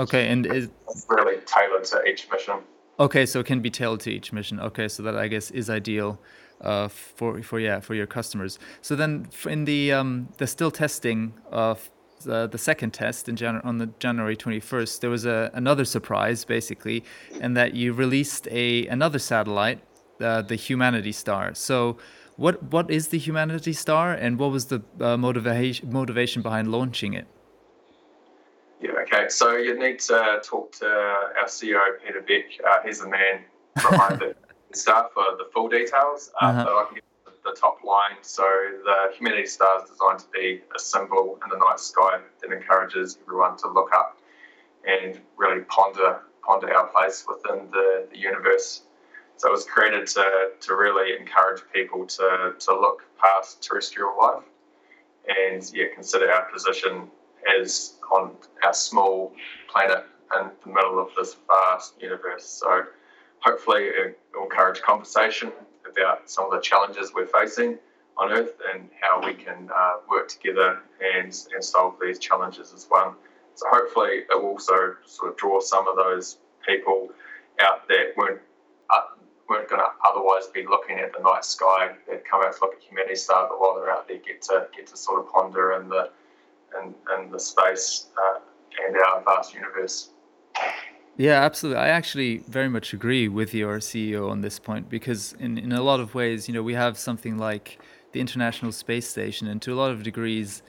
Okay, 0.00 0.28
and 0.28 0.46
is 0.46 0.68
it's 0.88 1.06
really 1.08 1.40
tailored 1.46 1.84
to 1.84 2.02
each 2.04 2.28
mission. 2.30 2.54
Okay, 2.98 3.24
so 3.24 3.40
it 3.40 3.46
can 3.46 3.60
be 3.60 3.70
tailored 3.70 4.00
to 4.00 4.10
each 4.10 4.32
mission. 4.32 4.58
Okay, 4.58 4.88
so 4.88 5.04
that 5.04 5.16
I 5.16 5.28
guess 5.28 5.52
is 5.52 5.70
ideal 5.70 6.20
uh, 6.60 6.88
for 6.88 7.40
for 7.42 7.60
yeah 7.60 7.78
for 7.78 7.94
your 7.94 8.08
customers. 8.08 8.58
So 8.82 8.96
then 8.96 9.28
in 9.48 9.64
the 9.64 9.92
um, 9.92 10.28
the 10.38 10.48
still 10.48 10.72
testing 10.72 11.34
of 11.52 11.88
uh, 12.28 12.46
the 12.46 12.58
second 12.58 12.92
test 12.92 13.28
in 13.28 13.36
Jan- 13.36 13.60
on 13.64 13.78
the 13.78 13.86
January 13.98 14.36
21st, 14.36 15.00
there 15.00 15.10
was 15.10 15.24
a, 15.24 15.50
another 15.54 15.84
surprise 15.84 16.44
basically, 16.44 17.04
and 17.40 17.56
that 17.56 17.74
you 17.74 17.92
released 17.92 18.48
a 18.50 18.86
another 18.86 19.18
satellite, 19.18 19.80
uh, 20.20 20.42
the 20.42 20.56
Humanity 20.56 21.12
Star. 21.12 21.54
So, 21.54 21.98
what 22.36 22.62
what 22.62 22.90
is 22.90 23.08
the 23.08 23.18
Humanity 23.18 23.72
Star, 23.72 24.12
and 24.12 24.38
what 24.38 24.50
was 24.50 24.66
the 24.66 24.82
uh, 25.00 25.16
motivation 25.16 25.92
motivation 25.92 26.42
behind 26.42 26.70
launching 26.70 27.14
it? 27.14 27.26
Yeah, 28.80 28.90
okay. 29.02 29.28
So 29.28 29.56
you 29.56 29.78
need 29.78 30.00
to 30.00 30.40
talk 30.42 30.72
to 30.80 30.86
our 30.86 31.46
CEO 31.46 31.80
Peter 32.04 32.20
Beck. 32.20 32.44
Uh, 32.66 32.82
he's 32.84 33.00
the 33.00 33.08
man 33.08 33.44
behind 33.74 34.20
the 34.20 34.34
star 34.76 35.10
for 35.14 35.24
the 35.38 35.46
full 35.52 35.68
details. 35.68 36.30
Uh, 36.40 36.46
uh-huh. 36.46 36.64
So 36.64 36.70
I 36.70 36.84
can 36.88 36.98
the 37.44 37.52
top 37.52 37.84
line. 37.84 38.16
So 38.22 38.42
the 38.84 39.12
Humanity 39.16 39.46
Star 39.46 39.82
is 39.82 39.90
designed 39.90 40.20
to 40.20 40.26
be 40.32 40.62
a 40.74 40.78
symbol 40.78 41.38
in 41.44 41.50
the 41.50 41.58
night 41.64 41.80
sky 41.80 42.20
that 42.40 42.52
encourages 42.52 43.18
everyone 43.22 43.56
to 43.58 43.68
look 43.68 43.90
up 43.92 44.18
and 44.86 45.20
really 45.36 45.62
ponder 45.62 46.20
ponder 46.42 46.74
our 46.74 46.88
place 46.88 47.24
within 47.26 47.70
the, 47.70 48.06
the 48.10 48.18
universe. 48.18 48.82
So 49.36 49.48
it 49.48 49.52
was 49.52 49.64
created 49.64 50.06
to, 50.08 50.50
to 50.60 50.74
really 50.74 51.16
encourage 51.18 51.62
people 51.72 52.06
to, 52.06 52.52
to 52.58 52.72
look 52.72 53.02
past 53.18 53.62
terrestrial 53.62 54.14
life 54.18 54.42
and 55.26 55.62
yeah, 55.74 55.86
consider 55.94 56.30
our 56.30 56.50
position 56.52 57.08
as 57.58 57.94
on 58.12 58.32
our 58.62 58.74
small 58.74 59.32
planet 59.72 60.04
in 60.38 60.50
the 60.64 60.68
middle 60.68 60.98
of 60.98 61.08
this 61.16 61.36
vast 61.48 61.94
universe. 62.00 62.44
So 62.44 62.84
hopefully 63.40 63.84
it 63.84 64.18
will 64.34 64.44
encourage 64.44 64.82
conversation 64.82 65.50
about 65.96 66.30
some 66.30 66.46
of 66.46 66.52
the 66.52 66.60
challenges 66.60 67.12
we're 67.14 67.26
facing 67.26 67.78
on 68.16 68.32
Earth 68.32 68.54
and 68.72 68.88
how 69.00 69.24
we 69.24 69.34
can 69.34 69.68
uh, 69.74 69.94
work 70.08 70.28
together 70.28 70.80
and, 71.14 71.26
and 71.52 71.64
solve 71.64 71.94
these 72.00 72.18
challenges 72.18 72.72
as 72.72 72.86
one. 72.88 73.14
So 73.54 73.66
hopefully 73.68 74.22
it 74.30 74.34
will 74.34 74.50
also 74.50 74.94
sort 75.04 75.32
of 75.32 75.36
draw 75.36 75.60
some 75.60 75.86
of 75.88 75.96
those 75.96 76.38
people 76.66 77.10
out 77.60 77.86
that 77.88 78.12
weren't 78.16 78.40
uh, 78.90 79.00
weren't 79.48 79.68
going 79.68 79.80
to 79.80 79.88
otherwise 80.08 80.46
be 80.48 80.64
looking 80.66 80.98
at 80.98 81.12
the 81.12 81.22
night 81.22 81.44
sky. 81.44 81.94
They'd 82.08 82.24
come 82.24 82.42
out 82.42 82.56
to 82.56 82.60
look 82.62 82.74
at 82.74 82.82
Humanity 82.82 83.16
Star, 83.16 83.46
but 83.48 83.60
while 83.60 83.74
they're 83.74 83.90
out 83.90 84.08
there, 84.08 84.18
get 84.18 84.42
to 84.42 84.66
get 84.76 84.86
to 84.88 84.96
sort 84.96 85.20
of 85.20 85.30
ponder 85.32 85.72
in 85.80 85.88
the 85.88 86.10
in, 86.82 86.94
in 87.16 87.30
the 87.30 87.38
space 87.38 88.06
uh, 88.18 88.40
and 88.84 88.96
our 88.96 89.22
vast 89.22 89.54
universe. 89.54 90.10
Yeah, 91.16 91.42
absolutely. 91.44 91.80
I 91.80 91.88
actually 91.88 92.38
very 92.48 92.68
much 92.68 92.92
agree 92.92 93.28
with 93.28 93.54
your 93.54 93.78
CEO 93.78 94.28
on 94.30 94.40
this 94.40 94.58
point 94.58 94.88
because, 94.88 95.32
in, 95.38 95.58
in 95.58 95.72
a 95.72 95.82
lot 95.82 96.00
of 96.00 96.14
ways, 96.14 96.48
you 96.48 96.54
know, 96.54 96.62
we 96.62 96.74
have 96.74 96.98
something 96.98 97.38
like 97.38 97.78
the 98.12 98.20
International 98.20 98.72
Space 98.72 99.08
Station, 99.08 99.46
and 99.46 99.62
to 99.62 99.72
a 99.72 99.76
lot 99.76 99.92
of 99.92 100.02
degrees, 100.02 100.62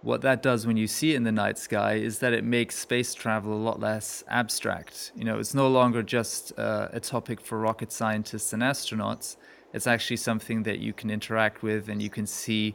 what 0.00 0.22
that 0.22 0.42
does 0.42 0.66
when 0.66 0.78
you 0.78 0.86
see 0.86 1.12
it 1.12 1.16
in 1.16 1.24
the 1.24 1.32
night 1.32 1.58
sky 1.58 1.94
is 1.94 2.20
that 2.20 2.32
it 2.32 2.44
makes 2.44 2.76
space 2.78 3.12
travel 3.12 3.52
a 3.52 3.60
lot 3.62 3.78
less 3.80 4.24
abstract. 4.28 5.12
You 5.14 5.24
know, 5.24 5.38
it's 5.38 5.52
no 5.54 5.68
longer 5.68 6.02
just 6.02 6.58
uh, 6.58 6.88
a 6.92 7.00
topic 7.00 7.38
for 7.40 7.58
rocket 7.58 7.92
scientists 7.92 8.54
and 8.54 8.62
astronauts. 8.62 9.36
It's 9.74 9.86
actually 9.86 10.16
something 10.16 10.62
that 10.62 10.78
you 10.78 10.94
can 10.94 11.10
interact 11.10 11.62
with 11.62 11.90
and 11.90 12.00
you 12.00 12.08
can 12.08 12.26
see 12.26 12.74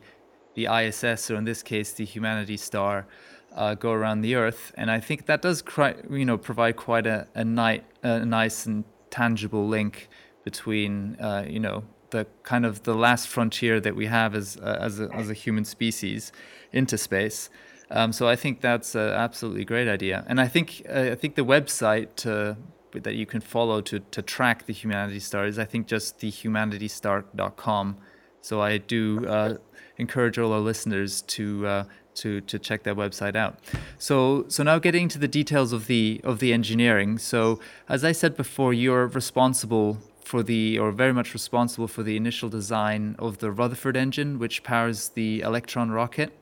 the 0.53 0.67
ISS, 0.67 1.31
or 1.31 1.35
in 1.35 1.43
this 1.43 1.63
case, 1.63 1.91
the 1.91 2.05
Humanity 2.05 2.57
Star, 2.57 3.07
uh, 3.55 3.73
go 3.73 3.91
around 3.91 4.21
the 4.21 4.35
Earth. 4.35 4.71
And 4.75 4.91
I 4.91 4.99
think 4.99 5.25
that 5.25 5.41
does, 5.41 5.61
cri- 5.61 5.95
you 6.09 6.25
know, 6.25 6.37
provide 6.37 6.75
quite 6.75 7.07
a, 7.07 7.27
a, 7.33 7.43
night, 7.43 7.85
a 8.03 8.25
nice 8.25 8.65
and 8.65 8.83
tangible 9.09 9.67
link 9.67 10.07
between, 10.43 11.15
uh, 11.19 11.45
you 11.47 11.59
know, 11.59 11.83
the 12.11 12.27
kind 12.43 12.65
of 12.65 12.83
the 12.83 12.93
last 12.93 13.27
frontier 13.27 13.79
that 13.79 13.95
we 13.95 14.05
have 14.05 14.35
as 14.35 14.57
uh, 14.57 14.77
as, 14.79 14.99
a, 14.99 15.09
as 15.13 15.29
a 15.29 15.33
human 15.33 15.65
species 15.65 16.31
into 16.71 16.97
space. 16.97 17.49
Um, 17.91 18.11
so 18.13 18.27
I 18.27 18.35
think 18.35 18.61
that's 18.61 18.95
an 18.95 19.09
absolutely 19.09 19.65
great 19.65 19.87
idea, 19.87 20.23
and 20.27 20.39
I 20.41 20.47
think 20.47 20.81
uh, 20.89 21.11
I 21.11 21.15
think 21.15 21.35
the 21.35 21.45
website 21.45 22.15
to, 22.17 22.57
that 22.93 23.15
you 23.15 23.25
can 23.25 23.41
follow 23.41 23.81
to 23.81 23.99
to 23.99 24.21
track 24.21 24.65
the 24.65 24.73
Humanity 24.73 25.19
Star 25.19 25.45
is 25.45 25.59
I 25.59 25.65
think 25.65 25.87
just 25.87 26.19
the 26.19 26.31
humanitystar.com. 26.31 27.97
So 28.41 28.61
I 28.61 28.77
do 28.77 29.25
uh, 29.27 29.57
encourage 29.97 30.37
all 30.37 30.53
our 30.53 30.59
listeners 30.59 31.21
to 31.23 31.67
uh, 31.67 31.83
to 32.15 32.41
to 32.41 32.59
check 32.59 32.83
their 32.83 32.95
website 32.95 33.35
out. 33.35 33.59
So 33.97 34.45
so 34.47 34.63
now 34.63 34.79
getting 34.79 35.07
to 35.09 35.19
the 35.19 35.27
details 35.27 35.73
of 35.73 35.87
the 35.87 36.21
of 36.23 36.39
the 36.39 36.53
engineering. 36.53 37.17
So 37.17 37.59
as 37.87 38.03
I 38.03 38.11
said 38.11 38.35
before, 38.35 38.73
you're 38.73 39.07
responsible 39.07 39.99
for 40.25 40.43
the, 40.43 40.77
or 40.79 40.91
very 40.91 41.13
much 41.13 41.33
responsible 41.33 41.87
for 41.87 42.03
the 42.03 42.17
initial 42.17 42.49
design 42.49 43.15
of 43.19 43.37
the 43.37 43.51
Rutherford 43.51 43.95
engine, 43.95 44.39
which 44.39 44.63
powers 44.63 45.09
the 45.09 45.41
Electron 45.41 45.91
rocket. 45.91 46.33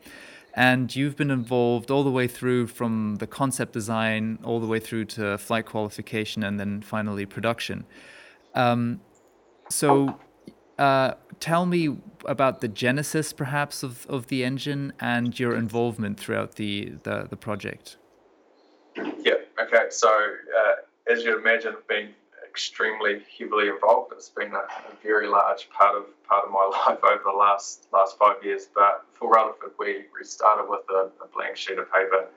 And 0.56 0.96
you've 0.96 1.18
been 1.18 1.32
involved 1.32 1.92
all 1.92 2.04
the 2.04 2.12
way 2.12 2.28
through 2.28 2.68
from 2.68 3.18
the 3.18 3.28
concept 3.28 3.74
design, 3.74 4.40
all 4.44 4.60
the 4.60 4.68
way 4.68 4.80
through 4.80 5.06
to 5.06 5.38
flight 5.38 5.66
qualification, 5.66 6.44
and 6.44 6.60
then 6.60 6.82
finally 6.82 7.26
production. 7.26 7.86
Um, 8.54 9.02
so, 9.70 10.18
uh, 10.84 11.16
tell 11.40 11.66
me 11.66 11.98
about 12.26 12.60
the 12.62 12.68
genesis, 12.68 13.32
perhaps, 13.32 13.84
of, 13.84 14.06
of 14.08 14.28
the 14.28 14.44
engine 14.44 14.92
and 15.00 15.40
your 15.40 15.56
involvement 15.56 16.20
throughout 16.20 16.56
the, 16.56 16.94
the, 17.04 17.28
the 17.30 17.38
project. 17.38 17.98
Yeah, 18.96 19.62
okay. 19.62 19.86
So, 19.90 20.10
uh, 20.10 21.12
as 21.12 21.24
you'd 21.24 21.40
imagine, 21.40 21.76
being 21.88 22.10
extremely 22.50 23.22
heavily 23.36 23.68
involved. 23.70 24.14
It's 24.16 24.30
been 24.30 24.54
a, 24.54 24.66
a, 24.92 24.94
very 25.02 25.28
large 25.28 25.70
part 25.72 25.96
of 25.96 26.04
part 26.24 26.46
of 26.46 26.52
my 26.52 26.66
life 26.86 27.00
over 27.04 27.24
the 27.26 27.38
last 27.46 27.88
last 27.92 28.18
five 28.20 28.44
years. 28.44 28.68
But 28.76 29.06
for 29.14 29.32
Rutherford, 29.32 29.72
we, 29.80 30.06
we 30.14 30.24
started 30.24 30.70
with 30.70 30.86
a, 30.92 31.10
a 31.24 31.28
blank 31.34 31.56
sheet 31.58 31.80
of 31.80 31.92
paper, 31.92 32.28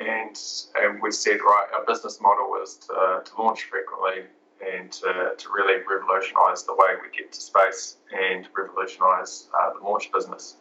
and 0.00 0.36
and 0.82 1.00
we 1.00 1.10
said, 1.12 1.38
right, 1.40 1.68
our 1.74 1.84
business 1.86 2.20
model 2.20 2.60
is 2.62 2.74
to, 2.88 3.22
to 3.24 3.42
launch 3.42 3.62
frequently 3.70 4.24
and 4.60 4.90
to, 4.92 5.34
to 5.36 5.48
really 5.54 5.82
revolutionise 5.88 6.62
the 6.62 6.74
way 6.74 6.94
we 7.02 7.16
get 7.16 7.32
to 7.32 7.40
space 7.40 7.96
and 8.12 8.48
revolutionise 8.56 9.48
uh, 9.58 9.72
the 9.78 9.84
launch 9.84 10.10
business. 10.12 10.56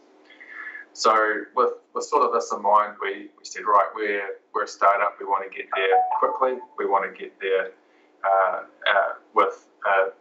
So 0.94 1.44
with, 1.56 1.74
with 1.94 2.06
sort 2.06 2.24
of 2.24 2.34
this 2.34 2.52
in 2.52 2.62
mind, 2.62 2.96
we, 3.02 3.30
we 3.38 3.44
said, 3.44 3.64
right, 3.66 3.88
we're, 3.94 4.38
we're 4.54 4.64
a 4.64 4.68
startup, 4.68 5.18
we 5.20 5.26
want 5.26 5.50
to 5.50 5.56
get 5.56 5.68
there 5.76 6.02
quickly, 6.20 6.58
we 6.78 6.86
want 6.86 7.12
to 7.12 7.18
get 7.18 7.40
there 7.40 7.72
uh, 8.24 8.62
uh, 8.90 9.14
with 9.36 9.68
an 9.86 10.12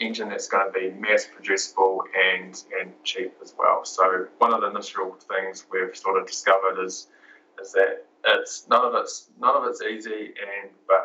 engine 0.00 0.28
that's 0.28 0.46
going 0.48 0.64
to 0.66 0.72
be 0.72 0.90
mass 0.90 1.28
producible 1.32 2.02
and, 2.16 2.62
and 2.80 2.92
cheap 3.02 3.34
as 3.42 3.54
well. 3.58 3.84
So 3.84 4.26
one 4.38 4.54
of 4.54 4.60
the 4.60 4.70
initial 4.70 5.16
things 5.28 5.66
we've 5.70 5.96
sort 5.96 6.20
of 6.20 6.26
discovered 6.26 6.82
is 6.84 7.08
is 7.60 7.72
that 7.72 8.04
it's 8.26 8.66
none 8.68 8.84
of 8.84 8.94
it's 8.94 9.28
none 9.40 9.56
of 9.56 9.64
it's 9.64 9.82
easy 9.82 10.32
and 10.38 10.70
but 10.88 11.03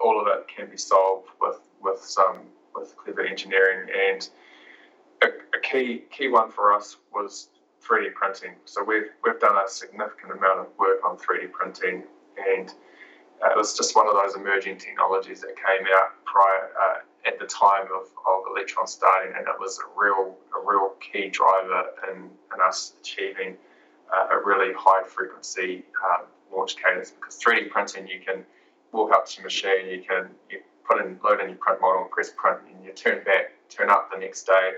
all 0.00 0.20
of 0.20 0.26
it 0.26 0.46
can 0.48 0.70
be 0.70 0.76
solved 0.76 1.28
with 1.40 1.58
with 1.80 2.00
some 2.00 2.38
with 2.74 2.96
clever 2.96 3.22
engineering 3.22 3.88
and 4.10 4.28
a, 5.22 5.26
a 5.26 5.60
key 5.62 6.04
key 6.10 6.28
one 6.28 6.50
for 6.50 6.72
us 6.72 6.96
was 7.12 7.48
3D 7.84 8.14
printing. 8.14 8.54
So 8.64 8.84
we've 8.84 9.10
we've 9.24 9.40
done 9.40 9.56
a 9.56 9.68
significant 9.68 10.32
amount 10.32 10.60
of 10.60 10.66
work 10.78 11.00
on 11.04 11.16
3D 11.16 11.50
printing 11.52 12.04
and 12.54 12.72
uh, 13.42 13.50
it 13.50 13.56
was 13.56 13.76
just 13.76 13.94
one 13.94 14.06
of 14.08 14.14
those 14.14 14.34
emerging 14.34 14.78
technologies 14.78 15.40
that 15.40 15.54
came 15.56 15.86
out 15.94 16.12
prior 16.24 16.70
uh, 16.80 16.98
at 17.26 17.38
the 17.38 17.46
time 17.46 17.86
of, 17.94 18.06
of 18.26 18.42
Electron 18.50 18.86
starting, 18.86 19.32
and 19.36 19.46
it 19.46 19.54
was 19.60 19.78
a 19.78 20.00
real 20.00 20.36
a 20.56 20.60
real 20.66 20.94
key 21.00 21.28
driver 21.28 21.84
in, 22.10 22.24
in 22.24 22.60
us 22.66 22.94
achieving 23.00 23.56
uh, 24.12 24.28
a 24.32 24.44
really 24.44 24.72
high 24.76 25.02
frequency 25.04 25.84
um, 26.04 26.26
launch 26.52 26.76
cadence. 26.76 27.10
Because 27.10 27.38
3D 27.40 27.70
printing, 27.70 28.08
you 28.08 28.20
can 28.24 28.44
walk 28.92 29.12
up 29.12 29.26
to 29.26 29.36
your 29.36 29.44
machine, 29.44 29.86
you 29.88 30.02
can 30.06 30.28
you 30.50 30.60
put 30.88 31.04
in 31.04 31.18
load 31.22 31.40
in 31.40 31.48
your 31.48 31.58
print 31.58 31.80
model, 31.80 32.02
and 32.02 32.10
press 32.10 32.32
print, 32.36 32.58
and 32.72 32.84
you 32.84 32.92
turn 32.92 33.22
back, 33.24 33.52
turn 33.68 33.90
up 33.90 34.10
the 34.12 34.18
next 34.18 34.44
day, 34.44 34.72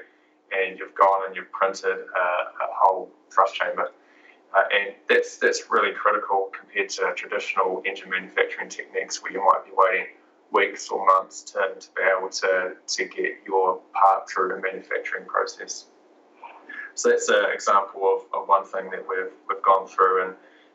and 0.52 0.78
you've 0.78 0.94
gone 0.94 1.26
and 1.26 1.36
you've 1.36 1.50
printed 1.52 1.98
a 1.98 2.68
whole 2.74 3.10
thrust 3.30 3.54
chamber. 3.54 3.90
Uh, 4.56 4.62
and 4.74 4.94
that's 5.08 5.36
that's 5.36 5.70
really 5.70 5.92
critical 5.92 6.50
compared 6.52 6.88
to 6.88 7.12
traditional 7.14 7.82
engine 7.86 8.10
manufacturing 8.10 8.68
techniques 8.68 9.22
where 9.22 9.32
you 9.32 9.38
might 9.38 9.64
be 9.64 9.70
waiting 9.74 10.06
weeks 10.50 10.88
or 10.88 11.06
months 11.06 11.42
to, 11.42 11.60
to 11.78 11.88
be 11.94 12.02
able 12.02 12.28
to, 12.28 12.72
to 12.84 13.04
get 13.04 13.38
your 13.46 13.80
part 13.92 14.28
through 14.28 14.48
the 14.48 14.60
manufacturing 14.60 15.24
process. 15.24 15.86
So 16.94 17.10
that's 17.10 17.28
an 17.28 17.44
example 17.54 18.02
of, 18.02 18.40
of 18.42 18.48
one 18.48 18.64
thing 18.64 18.90
that 18.90 19.06
we've, 19.08 19.30
we've 19.48 19.62
gone 19.62 19.86
through, 19.86 20.24
and 20.24 20.34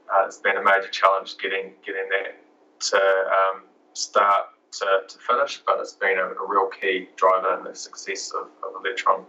uh, 0.09 0.25
it's 0.25 0.37
been 0.37 0.55
a 0.55 0.63
major 0.63 0.87
challenge 0.87 1.37
getting 1.37 1.73
getting 1.85 2.07
that 2.09 2.39
to 2.79 2.97
um, 2.97 3.63
start 3.93 4.47
to, 4.71 4.85
to 5.07 5.17
finish, 5.19 5.61
but 5.65 5.79
it's 5.79 5.93
been 5.93 6.17
a, 6.17 6.23
a, 6.23 6.47
real 6.47 6.69
key 6.69 7.07
driver 7.15 7.57
in 7.57 7.63
the 7.63 7.75
success 7.75 8.31
of, 8.31 8.47
of 8.63 8.83
Electron. 8.83 9.23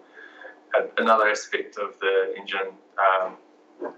Another 0.99 1.29
aspect 1.29 1.79
of 1.79 1.99
the 2.01 2.35
engine 2.37 2.73
um, 2.99 3.37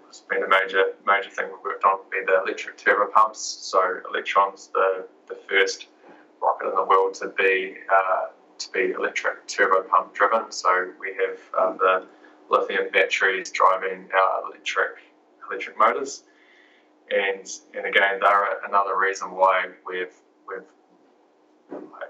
it's 0.09 0.21
been 0.21 0.43
a 0.43 0.49
major 0.49 0.95
major 1.07 1.31
thing 1.31 1.47
we've 1.47 1.65
worked 1.65 1.85
on 1.85 1.99
be 2.11 2.19
the 2.27 2.41
electric 2.43 2.77
turbo 2.77 3.11
pumps. 3.13 3.41
So 3.41 4.01
Electron's 4.11 4.69
the, 4.69 5.07
the 5.29 5.37
first 5.49 5.87
rocket 6.43 6.69
in 6.69 6.75
the 6.75 6.85
world 6.85 7.15
to 7.15 7.29
be 7.37 7.77
uh, 7.93 8.27
to 8.59 8.73
be 8.73 8.91
electric 8.91 9.47
turbo 9.47 9.83
pump 9.83 10.15
driven. 10.15 10.51
So 10.51 10.91
we 10.99 11.15
have 11.15 11.39
uh, 11.57 11.77
the 11.77 12.07
lithium 12.51 12.91
batteries 12.93 13.51
driving 13.51 14.09
our 14.13 14.47
electric 14.47 14.99
electric 15.49 15.79
motors, 15.79 16.25
and 17.11 17.51
and 17.75 17.87
again 17.87 18.19
they're 18.21 18.61
another 18.67 18.99
reason 18.99 19.31
why 19.31 19.67
we've 19.87 20.15
we've 20.47 20.67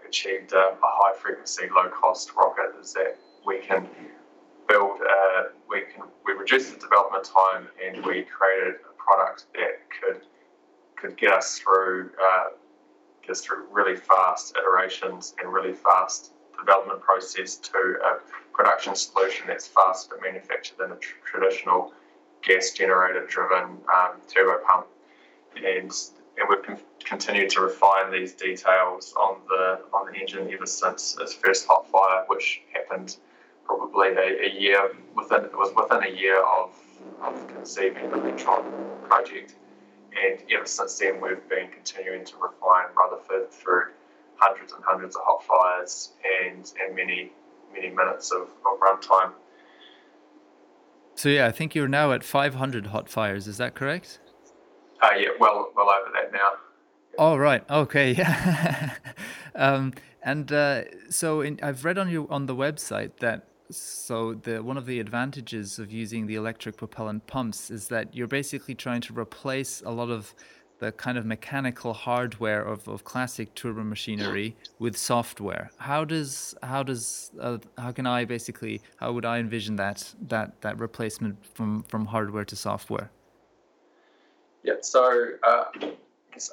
achieved 0.08 0.52
a, 0.52 0.56
a 0.56 0.78
high 0.82 1.14
frequency, 1.14 1.64
low 1.74 1.88
cost 1.88 2.34
rocket 2.34 2.74
is 2.80 2.92
that 2.94 3.18
we 3.46 3.58
can 3.58 3.86
build, 4.68 5.00
uh, 5.00 5.44
we 5.68 5.82
can 5.82 6.04
we 6.24 6.32
reduced 6.32 6.74
the 6.74 6.80
development 6.80 7.24
time 7.24 7.68
and 7.84 8.04
we 8.04 8.22
created 8.22 8.74
a 8.88 8.94
product 8.96 9.46
that 9.54 9.80
could 10.00 10.22
could 10.96 11.16
get 11.16 11.32
us 11.32 11.58
through 11.58 12.10
uh, 12.22 12.44
get 13.22 13.30
us 13.30 13.40
through 13.42 13.66
really 13.70 13.96
fast 13.96 14.56
iterations 14.56 15.34
and 15.40 15.52
really 15.52 15.72
fast 15.72 16.32
development 16.58 17.00
process 17.00 17.56
to 17.56 17.78
a 18.04 18.18
production 18.52 18.94
solution 18.94 19.46
that's 19.46 19.68
faster 19.68 20.16
to 20.16 20.22
manufacture 20.22 20.74
than 20.78 20.90
a 20.90 20.96
tr- 20.96 21.14
traditional 21.24 21.92
gas 22.42 22.70
generator 22.70 23.26
driven 23.26 23.78
um, 23.94 24.12
turbo 24.28 24.62
pump. 24.64 24.86
And 25.56 25.92
and 26.38 26.48
we've 26.48 26.62
con- 26.62 26.78
continued 27.04 27.50
to 27.50 27.60
refine 27.60 28.12
these 28.12 28.32
details 28.32 29.14
on 29.18 29.38
the 29.48 29.80
on 29.92 30.12
the 30.12 30.18
engine 30.18 30.50
ever 30.52 30.66
since 30.66 31.16
its 31.20 31.34
first 31.34 31.66
hot 31.66 31.90
fire, 31.90 32.24
which 32.28 32.62
happened 32.72 33.16
probably 33.64 34.08
a, 34.08 34.46
a, 34.46 34.50
year 34.58 34.90
within 35.14 35.44
it 35.44 35.56
was 35.56 35.72
within 35.76 36.04
a 36.04 36.16
year 36.16 36.42
of, 36.42 36.70
of 37.22 37.46
conceiving 37.48 38.10
the 38.10 38.18
Electron 38.18 38.64
project, 39.04 39.54
and 40.22 40.38
ever 40.50 40.66
since 40.66 40.98
then 40.98 41.20
we've 41.20 41.46
been 41.48 41.68
continuing 41.70 42.24
to 42.24 42.36
refine 42.36 42.86
Rutherford 42.96 43.50
through 43.50 43.86
hundreds 44.36 44.72
and 44.72 44.82
hundreds 44.84 45.16
of 45.16 45.22
hot 45.24 45.42
fires 45.44 46.12
and 46.42 46.72
and 46.82 46.94
many 46.94 47.32
many 47.72 47.90
minutes 47.90 48.30
of, 48.30 48.42
of 48.42 48.80
runtime. 48.80 49.32
So 51.18 51.28
yeah, 51.28 51.48
I 51.48 51.50
think 51.50 51.74
you're 51.74 51.88
now 51.88 52.12
at 52.12 52.22
500 52.22 52.86
hot 52.86 53.08
fires. 53.08 53.48
Is 53.48 53.56
that 53.56 53.74
correct? 53.74 54.20
Uh, 55.02 55.08
yeah, 55.18 55.30
well 55.40 55.72
well 55.74 55.90
over 55.90 56.12
that 56.14 56.32
now. 56.32 56.52
Oh 57.18 57.36
right, 57.36 57.68
okay, 57.68 58.12
yeah. 58.18 58.94
um, 59.56 59.94
and 60.22 60.52
uh, 60.52 60.84
so 61.10 61.40
in, 61.40 61.58
I've 61.60 61.84
read 61.84 61.98
on 61.98 62.08
you 62.08 62.28
on 62.30 62.46
the 62.46 62.54
website 62.54 63.16
that 63.18 63.48
so 63.68 64.34
the 64.34 64.62
one 64.62 64.76
of 64.76 64.86
the 64.86 65.00
advantages 65.00 65.80
of 65.80 65.90
using 65.90 66.28
the 66.28 66.36
electric 66.36 66.76
propellant 66.76 67.26
pumps 67.26 67.68
is 67.68 67.88
that 67.88 68.14
you're 68.14 68.28
basically 68.28 68.76
trying 68.76 69.00
to 69.00 69.12
replace 69.12 69.82
a 69.84 69.90
lot 69.90 70.10
of 70.10 70.36
the 70.78 70.92
kind 70.92 71.18
of 71.18 71.26
mechanical 71.26 71.92
hardware 71.92 72.62
of, 72.62 72.86
of 72.88 73.04
classic 73.04 73.54
turbo 73.54 73.82
machinery 73.82 74.56
with 74.78 74.96
software. 74.96 75.70
How 75.78 76.04
does 76.04 76.54
how 76.62 76.82
does 76.82 77.30
uh, 77.40 77.58
how 77.76 77.92
can 77.92 78.06
I 78.06 78.24
basically 78.24 78.80
how 78.96 79.12
would 79.12 79.24
I 79.24 79.38
envision 79.38 79.76
that 79.76 80.14
that 80.28 80.60
that 80.60 80.78
replacement 80.78 81.44
from 81.54 81.82
from 81.84 82.06
hardware 82.06 82.44
to 82.44 82.56
software? 82.56 83.10
Yeah, 84.62 84.74
so 84.80 85.30
uh, 85.42 85.64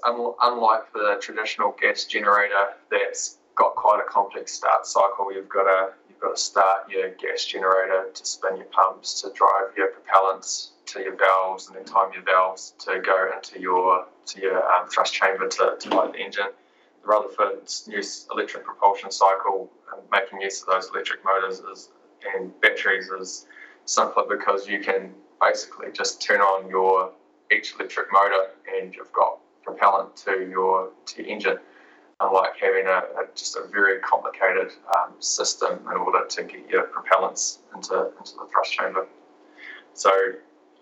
un- 0.05 0.33
unlike 0.41 0.93
the 0.93 1.17
traditional 1.21 1.75
gas 1.79 2.05
generator 2.05 2.73
that's 2.89 3.37
got 3.55 3.75
quite 3.75 3.99
a 3.99 4.09
complex 4.09 4.53
start 4.53 4.85
cycle, 4.85 5.31
you've 5.33 5.49
got 5.49 5.63
to 5.63 5.93
you've 6.09 6.19
got 6.19 6.35
to 6.35 6.41
start 6.41 6.89
your 6.89 7.09
gas 7.11 7.45
generator 7.45 8.09
to 8.13 8.25
spin 8.25 8.57
your 8.57 8.65
pumps 8.67 9.21
to 9.21 9.31
drive 9.33 9.75
your 9.77 9.89
propellants 9.89 10.69
to 10.87 10.99
your 11.01 11.15
valves 11.15 11.67
and 11.67 11.75
then 11.75 11.85
time 11.85 12.11
your 12.13 12.23
valves 12.23 12.73
to 12.79 12.99
go 12.99 13.31
into 13.35 13.59
your 13.59 14.05
to 14.27 14.41
your 14.41 14.71
um, 14.71 14.87
thrust 14.89 15.13
chamber 15.13 15.47
to, 15.47 15.75
to 15.79 15.89
light 15.95 16.13
the 16.13 16.19
engine. 16.19 16.47
The 17.01 17.07
Rutherford's 17.07 17.87
new 17.87 18.01
electric 18.31 18.65
propulsion 18.65 19.11
cycle, 19.11 19.69
um, 19.93 19.99
making 20.11 20.41
use 20.41 20.61
of 20.61 20.67
those 20.67 20.89
electric 20.89 21.23
motors 21.23 21.59
is, 21.59 21.89
and 22.33 22.51
batteries 22.61 23.07
is 23.07 23.47
simpler 23.85 24.23
because 24.27 24.67
you 24.67 24.79
can 24.79 25.13
basically 25.39 25.91
just 25.91 26.21
turn 26.21 26.41
on 26.41 26.69
your 26.69 27.11
each 27.51 27.75
electric 27.75 28.07
motor 28.11 28.49
and 28.75 28.93
you've 28.95 29.11
got 29.13 29.37
propellant 29.63 30.15
to 30.17 30.47
your 30.49 30.91
to 31.05 31.21
your 31.21 31.31
engine. 31.31 31.57
Unlike 32.21 32.53
having 32.61 32.87
a, 32.87 32.99
a 33.19 33.27
just 33.35 33.57
a 33.57 33.67
very 33.67 33.99
complicated 33.99 34.71
um, 34.95 35.11
system 35.19 35.79
in 35.91 35.97
order 35.97 36.25
to 36.25 36.43
get 36.43 36.69
your 36.69 36.87
propellants 36.87 37.59
into 37.75 38.11
into 38.17 38.35
the 38.35 38.47
thrust 38.51 38.71
chamber. 38.71 39.05
So 39.93 40.11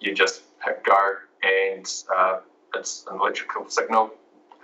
you 0.04 0.13
just 0.13 0.44
hit 0.63 0.84
go 0.84 1.16
and 1.44 1.92
uh, 2.16 2.39
it's 2.76 3.06
an 3.10 3.18
electrical 3.18 3.68
signal 3.70 4.12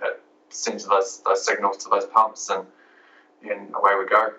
that 0.00 0.20
sends 0.48 0.86
those 0.86 1.22
those 1.24 1.44
signals 1.44 1.78
to 1.78 1.88
those 1.90 2.06
pumps 2.06 2.50
and 2.50 2.64
and 3.42 3.74
away 3.74 3.92
we 3.98 4.06
go. 4.06 4.32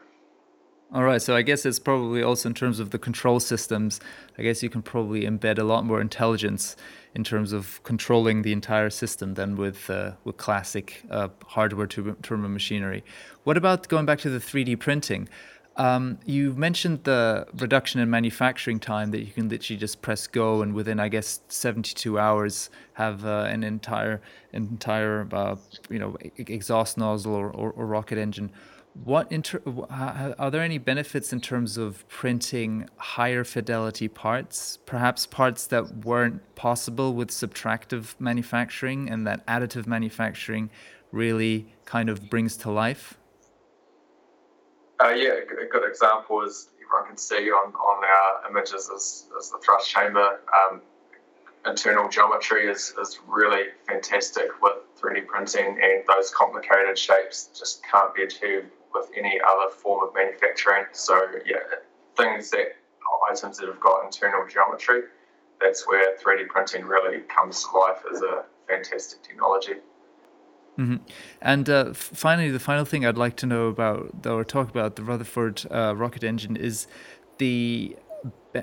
All 0.94 1.04
right, 1.04 1.22
so 1.22 1.38
I 1.38 1.42
guess 1.42 1.66
it's 1.66 1.80
probably 1.80 2.22
also 2.22 2.50
in 2.50 2.54
terms 2.54 2.82
of 2.82 2.90
the 2.90 3.00
control 3.00 3.40
systems. 3.40 4.02
I 4.38 4.42
guess 4.42 4.62
you 4.62 4.70
can 4.70 4.82
probably 4.82 5.22
embed 5.22 5.58
a 5.58 5.64
lot 5.64 5.86
more 5.86 6.02
intelligence 6.02 6.76
in 7.16 7.24
terms 7.24 7.54
of 7.54 7.82
controlling 7.84 8.42
the 8.42 8.52
entire 8.52 8.90
system 8.90 9.36
than 9.36 9.56
with 9.56 9.90
uh, 9.90 10.12
with 10.26 10.36
classic 10.36 11.04
uh, 11.10 11.30
hardware 11.48 11.88
turbo 11.88 12.48
machinery. 12.50 13.06
What 13.46 13.56
about 13.56 13.88
going 13.88 14.06
back 14.06 14.20
to 14.20 14.30
the 14.30 14.40
3D 14.40 14.80
printing? 14.80 15.30
Um, 15.82 16.20
you 16.28 16.54
mentioned 16.54 17.06
the 17.06 17.48
reduction 17.56 18.00
in 18.00 18.08
manufacturing 18.08 18.80
time 18.80 19.10
that 19.10 19.22
you 19.22 19.32
can 19.32 19.50
literally 19.50 19.80
just 19.80 20.04
press 20.04 20.28
go 20.28 20.62
and 20.62 20.76
within, 20.76 21.00
I 21.00 21.10
guess, 21.10 21.39
72 21.48 22.20
hours 22.20 22.70
have 22.94 23.26
uh, 23.26 23.48
an 23.50 23.63
entire 23.63 24.22
entire 24.54 25.28
uh, 25.34 25.56
you 25.89 25.98
know 25.98 26.17
exhaust 26.38 27.00
nozzle 27.00 27.34
or, 27.34 27.50
or, 27.50 27.72
or 27.72 27.88
rocket 27.88 28.20
engine. 28.20 28.52
What 29.04 29.32
inter- 29.32 29.63
are 30.39 30.52
there 30.52 30.62
any 30.62 30.78
benefits 30.78 31.34
in 31.34 31.41
terms 31.41 31.78
of 31.78 32.08
printing 32.10 32.88
higher 32.98 33.44
fidelity 33.44 34.08
parts, 34.08 34.78
perhaps 34.86 35.26
parts 35.26 35.65
that 35.67 36.06
weren't 36.06 36.44
possible 36.54 37.15
with 37.15 37.30
subtractive 37.30 38.13
manufacturing, 38.20 39.10
and 39.10 39.26
that 39.26 39.48
additive 39.48 39.88
manufacturing 39.88 40.70
really 41.12 41.74
kind 41.86 42.08
of 42.08 42.30
brings 42.30 42.56
to 42.58 42.70
life? 42.70 43.17
Uh, 45.04 45.10
yeah, 45.10 45.34
a 45.34 45.66
good 45.66 45.88
example 45.88 46.44
is 46.44 46.70
everyone 46.76 47.08
can 47.08 47.18
see 47.18 47.50
on, 47.50 47.74
on 47.74 48.04
our 48.04 48.50
images 48.50 48.88
is, 48.90 49.26
is 49.40 49.50
the 49.50 49.58
thrust 49.64 49.90
chamber. 49.90 50.42
Um, 50.70 50.82
internal 51.66 52.08
geometry 52.08 52.68
is, 52.68 52.94
is 53.02 53.20
really 53.28 53.70
fantastic 53.88 54.62
with 54.62 54.74
3D 55.00 55.26
printing, 55.26 55.80
and 55.82 56.04
those 56.08 56.30
complicated 56.30 56.98
shapes 56.98 57.50
just 57.58 57.84
can't 57.84 58.14
be 58.14 58.24
achieved 58.24 58.68
with 58.94 59.10
any 59.18 59.40
other 59.42 59.72
form 59.72 60.08
of 60.08 60.14
manufacturing. 60.14 60.86
So, 60.92 61.20
yeah, 61.46 61.58
things 62.16 62.52
that 62.52 62.76
items 63.32 63.58
that 63.58 63.68
have 63.68 63.80
got 63.80 64.06
internal 64.06 64.46
geometry, 64.48 65.04
that's 65.60 65.88
where 65.88 66.16
3D 66.18 66.48
printing 66.48 66.86
really 66.86 67.22
comes 67.22 67.64
to 67.64 67.78
life 67.78 68.04
as 68.14 68.22
a 68.22 68.44
fantastic 68.68 69.24
technology. 69.24 69.76
Mm-hmm. 70.78 70.98
And 71.42 71.70
uh, 71.70 71.94
finally, 71.94 72.50
the 72.50 72.60
final 72.60 72.86
thing 72.86 73.06
I'd 73.06 73.18
like 73.18 73.36
to 73.38 73.46
know 73.46 73.68
about, 73.68 74.26
or 74.26 74.44
talk 74.44 74.70
about 74.70 74.96
the 74.96 75.04
Rutherford 75.04 75.64
uh, 75.70 75.96
rocket 75.96 76.24
engine, 76.24 76.56
is 76.56 76.88
the. 77.38 77.96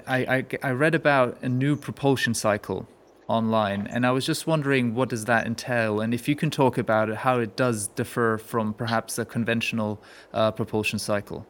I, 0.06 0.18
I, 0.36 0.46
I 0.62 0.70
read 0.70 0.94
about 0.94 1.42
a 1.42 1.48
new 1.48 1.74
propulsion 1.74 2.34
cycle 2.34 2.86
online, 3.26 3.86
and 3.86 4.06
I 4.06 4.10
was 4.10 4.26
just 4.26 4.46
wondering 4.46 4.94
what 4.94 5.10
does 5.10 5.26
that 5.26 5.46
entail, 5.46 6.00
and 6.00 6.12
if 6.12 6.28
you 6.28 6.34
can 6.34 6.50
talk 6.50 6.78
about 6.78 7.08
it, 7.08 7.16
how 7.16 7.38
it 7.38 7.56
does 7.56 7.88
differ 7.88 8.38
from 8.38 8.74
perhaps 8.74 9.18
a 9.18 9.24
conventional 9.24 10.02
uh, 10.32 10.50
propulsion 10.50 10.98
cycle. 10.98 11.46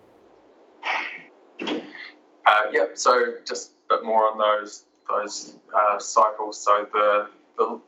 Uh, 1.60 2.62
yeah, 2.72 2.86
so 2.94 3.34
just 3.44 3.72
a 3.90 3.96
bit 3.96 4.04
more 4.04 4.30
on 4.30 4.38
those 4.38 4.84
those 5.08 5.56
uh, 5.74 5.98
cycles. 5.98 6.62
So 6.62 6.86
the 6.92 7.28
the 7.56 7.80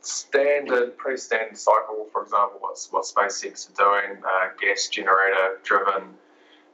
standard, 0.00 0.96
pretty 0.96 1.18
standard 1.18 1.58
cycle, 1.58 2.06
for 2.12 2.22
example, 2.22 2.58
what's 2.60 2.90
what 2.92 3.04
SpaceX 3.04 3.70
are 3.70 3.74
doing, 3.74 4.22
uh, 4.22 4.48
gas 4.60 4.88
generator 4.88 5.60
driven, 5.62 6.02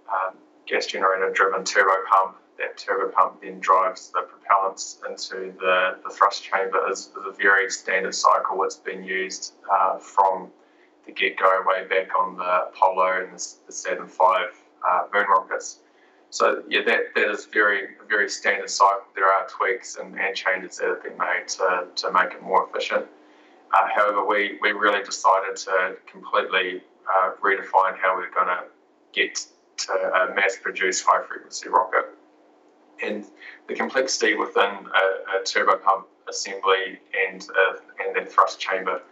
um, 0.08 0.34
gas 0.66 0.86
generator 0.86 1.30
driven 1.32 1.64
turbo 1.64 1.94
pump. 2.08 2.36
That 2.58 2.78
turbo 2.78 3.12
pump 3.12 3.42
then 3.42 3.60
drives 3.60 4.10
the 4.10 4.22
propellants 4.22 4.96
into 5.06 5.52
the, 5.58 5.98
the 6.02 6.10
thrust 6.10 6.42
chamber 6.42 6.90
is, 6.90 7.00
is 7.00 7.26
a 7.26 7.32
very 7.32 7.70
standard 7.70 8.14
cycle. 8.14 8.62
It's 8.64 8.76
been 8.76 9.04
used 9.04 9.52
uh, 9.70 9.98
from 9.98 10.50
the 11.04 11.12
get 11.12 11.36
go 11.38 11.62
way 11.66 11.86
back 11.86 12.08
on 12.18 12.36
the 12.36 12.68
Apollo 12.68 13.24
and 13.24 13.38
the, 13.38 13.54
the 13.66 13.72
Saturn 13.72 14.06
V 14.06 14.14
uh, 14.20 15.02
moon 15.12 15.26
rockets. 15.28 15.80
So 16.30 16.62
yeah, 16.68 16.80
that, 16.86 17.14
that 17.14 17.30
is 17.30 17.46
very 17.46 17.88
very 18.08 18.28
standard 18.28 18.70
cycle. 18.70 19.02
There 19.14 19.26
are 19.26 19.46
tweaks 19.48 19.96
and, 19.96 20.18
and 20.18 20.34
changes 20.36 20.78
that 20.78 20.88
have 20.88 21.02
been 21.02 21.16
made 21.18 21.48
to, 21.48 21.86
to 21.94 22.12
make 22.12 22.32
it 22.32 22.42
more 22.42 22.68
efficient. 22.68 23.06
Uh, 23.74 23.88
however, 23.94 24.24
we, 24.24 24.58
we 24.62 24.70
really 24.72 25.02
decided 25.02 25.56
to 25.56 25.96
completely 26.10 26.82
uh, 27.16 27.30
redefine 27.42 27.98
how 28.00 28.14
we're 28.14 28.30
going 28.30 28.46
to 28.46 28.64
get 29.12 29.46
to 29.78 29.92
a 29.92 30.34
mass 30.34 30.56
produced 30.60 31.04
high 31.06 31.22
frequency 31.26 31.68
rocket. 31.68 32.06
And 33.02 33.26
the 33.68 33.74
complexity 33.74 34.34
within 34.34 34.64
a, 34.64 35.40
a 35.40 35.44
turbo 35.44 35.76
pump 35.76 36.06
assembly 36.28 36.98
and, 37.28 37.42
uh, 37.42 37.76
and 38.04 38.16
then 38.16 38.26
thrust 38.26 38.58
chamber 38.58 39.02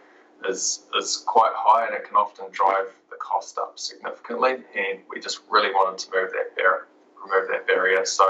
is, 0.47 0.83
is 0.97 1.23
quite 1.27 1.51
high 1.55 1.85
and 1.85 1.95
it 1.95 2.05
can 2.05 2.15
often 2.15 2.45
drive 2.51 2.87
the 3.09 3.17
cost 3.17 3.57
up 3.57 3.77
significantly. 3.77 4.53
And 4.75 4.99
we 5.09 5.19
just 5.19 5.41
really 5.49 5.69
wanted 5.71 5.97
to 5.99 6.11
move 6.11 6.31
that 6.31 6.55
bar- 6.55 6.87
remove 7.25 7.49
that 7.51 7.67
barrier. 7.67 8.05
So 8.05 8.25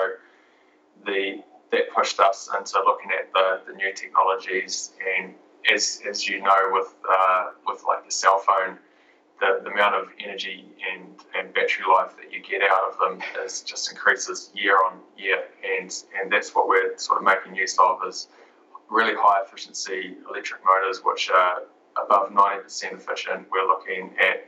the 1.05 1.43
that 1.71 1.91
pushed 1.93 2.19
us 2.19 2.49
into 2.57 2.79
looking 2.85 3.11
at 3.11 3.31
the, 3.33 3.61
the 3.67 3.75
new 3.75 3.91
technologies 3.93 4.93
and 5.17 5.33
as, 5.73 6.01
as 6.07 6.27
you 6.27 6.41
know, 6.41 6.69
with 6.71 6.93
uh, 7.09 7.49
with 7.65 7.83
like 7.87 8.05
the 8.05 8.11
cell 8.11 8.39
phone, 8.39 8.77
the, 9.39 9.61
the 9.63 9.71
amount 9.71 9.95
of 9.95 10.09
energy 10.23 10.65
and, 10.93 11.05
and 11.37 11.53
battery 11.53 11.85
life 11.89 12.11
that 12.17 12.31
you 12.31 12.41
get 12.41 12.61
out 12.61 12.91
of 12.91 12.99
them 12.99 13.21
is 13.43 13.61
just 13.61 13.91
increases 13.91 14.51
year 14.53 14.77
on 14.85 14.99
year, 15.17 15.45
and 15.79 16.03
and 16.19 16.31
that's 16.31 16.53
what 16.53 16.67
we're 16.67 16.97
sort 16.97 17.19
of 17.19 17.25
making 17.25 17.55
use 17.55 17.77
of 17.79 17.99
is 18.07 18.27
really 18.89 19.15
high 19.15 19.41
efficiency 19.45 20.15
electric 20.29 20.61
motors, 20.63 21.01
which 21.03 21.29
are 21.31 21.63
above 22.03 22.29
90% 22.29 22.93
efficient. 22.93 23.47
We're 23.51 23.67
looking 23.67 24.13
at 24.19 24.47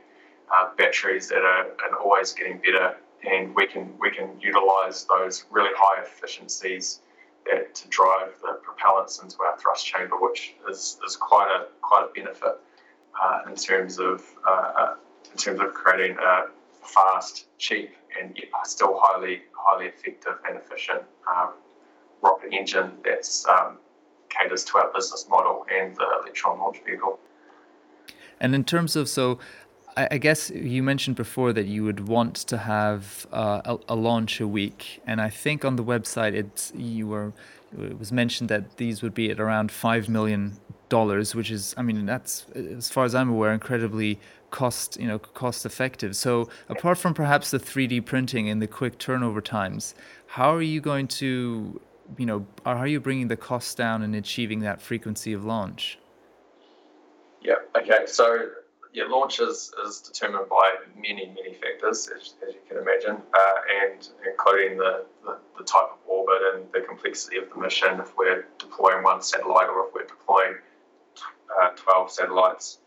uh, 0.54 0.70
batteries 0.76 1.28
that 1.28 1.42
are, 1.42 1.66
are 1.82 1.98
always 1.98 2.32
getting 2.32 2.58
better, 2.58 2.96
and 3.24 3.54
we 3.54 3.66
can 3.66 3.92
we 3.98 4.10
can 4.10 4.30
utilize 4.40 5.04
those 5.04 5.44
really 5.50 5.70
high 5.76 6.02
efficiencies 6.02 7.00
that 7.50 7.74
to 7.74 7.88
drive 7.88 8.34
the 8.42 8.58
propellants 8.66 9.22
into 9.22 9.36
our 9.42 9.58
thrust 9.58 9.86
chamber, 9.86 10.16
which 10.20 10.54
is, 10.68 10.98
is 11.06 11.16
quite 11.16 11.48
a 11.48 11.66
quite 11.80 12.06
a 12.10 12.12
benefit 12.14 12.60
uh, 13.20 13.40
in 13.48 13.56
terms 13.56 13.98
of 13.98 14.24
uh, 14.46 14.72
uh 14.76 14.94
in 15.30 15.36
terms 15.36 15.60
of 15.60 15.74
creating 15.74 16.16
a 16.18 16.44
fast, 16.82 17.46
cheap, 17.58 17.94
and 18.18 18.36
yet 18.36 18.48
still 18.64 18.98
highly 19.00 19.42
highly 19.52 19.86
effective 19.86 20.34
and 20.48 20.56
efficient 20.56 21.02
um, 21.28 21.52
rocket 22.22 22.52
engine 22.52 22.92
that's 23.04 23.46
um, 23.46 23.78
caters 24.28 24.64
to 24.64 24.78
our 24.78 24.92
business 24.92 25.26
model 25.28 25.66
and 25.72 25.96
the 25.96 26.06
Electron 26.22 26.58
launch 26.58 26.78
vehicle. 26.84 27.18
And 28.40 28.54
in 28.54 28.64
terms 28.64 28.94
of 28.94 29.08
so 29.08 29.38
I, 29.96 30.18
guess 30.18 30.50
you 30.50 30.82
mentioned 30.82 31.16
before 31.16 31.52
that 31.52 31.66
you 31.66 31.82
would 31.84 32.06
want 32.06 32.36
to 32.36 32.56
have 32.56 33.26
uh, 33.32 33.62
a, 33.64 33.78
a, 33.88 33.96
launch 33.96 34.40
a 34.40 34.46
week, 34.46 35.02
and 35.06 35.20
I 35.20 35.28
think 35.28 35.64
on 35.64 35.76
the 35.76 35.84
website 35.84 36.34
it's 36.34 36.72
you 36.76 37.08
were 37.08 37.32
it 37.78 37.98
was 37.98 38.12
mentioned 38.12 38.48
that 38.48 38.76
these 38.76 39.02
would 39.02 39.14
be 39.14 39.30
at 39.30 39.40
around 39.40 39.70
five 39.70 40.08
million 40.08 40.56
dollars, 40.88 41.34
which 41.34 41.50
is, 41.50 41.74
I 41.76 41.82
mean, 41.82 42.06
that's 42.06 42.46
as 42.54 42.88
far 42.90 43.04
as 43.04 43.14
I'm 43.14 43.28
aware, 43.28 43.52
incredibly 43.52 44.18
cost, 44.50 44.98
you 44.98 45.06
know, 45.06 45.18
cost 45.18 45.66
effective. 45.66 46.16
So 46.16 46.48
apart 46.68 46.98
from 46.98 47.14
perhaps 47.14 47.50
the 47.50 47.58
3D 47.58 48.04
printing 48.04 48.48
and 48.48 48.62
the 48.62 48.66
quick 48.66 48.98
turnover 48.98 49.40
times, 49.40 49.94
how 50.26 50.54
are 50.54 50.62
you 50.62 50.80
going 50.80 51.08
to, 51.08 51.80
you 52.16 52.26
know, 52.26 52.46
how 52.64 52.76
are 52.76 52.86
you 52.86 53.00
bringing 53.00 53.28
the 53.28 53.36
costs 53.36 53.74
down 53.74 54.02
and 54.02 54.14
achieving 54.14 54.60
that 54.60 54.80
frequency 54.80 55.32
of 55.32 55.44
launch? 55.44 55.98
Yeah. 57.42 57.56
Okay. 57.76 58.06
So 58.06 58.48
yeah, 58.92 59.04
launch 59.08 59.40
is, 59.40 59.72
is 59.84 60.00
determined 60.00 60.48
by 60.48 60.74
many, 60.96 61.26
many 61.26 61.54
factors, 61.54 62.08
as, 62.14 62.34
as 62.46 62.54
you 62.54 62.60
can 62.68 62.78
imagine, 62.78 63.22
uh, 63.34 63.84
and 63.84 64.08
including 64.26 64.78
the, 64.78 65.04
the, 65.24 65.38
the, 65.58 65.64
type 65.64 65.90
of 65.92 65.98
orbit 66.06 66.40
and 66.54 66.64
the 66.72 66.80
complexity 66.80 67.36
of 67.36 67.50
the 67.50 67.60
mission, 67.60 68.00
if 68.00 68.16
we're 68.16 68.46
deploying 68.58 69.02
one 69.02 69.20
satellite 69.20 69.68
or 69.68 69.86
if 69.86 69.94
we're 69.94 70.06
deploying 70.06 70.54
uh, 71.60 71.70
12 71.76 72.10
satellites. 72.10 72.78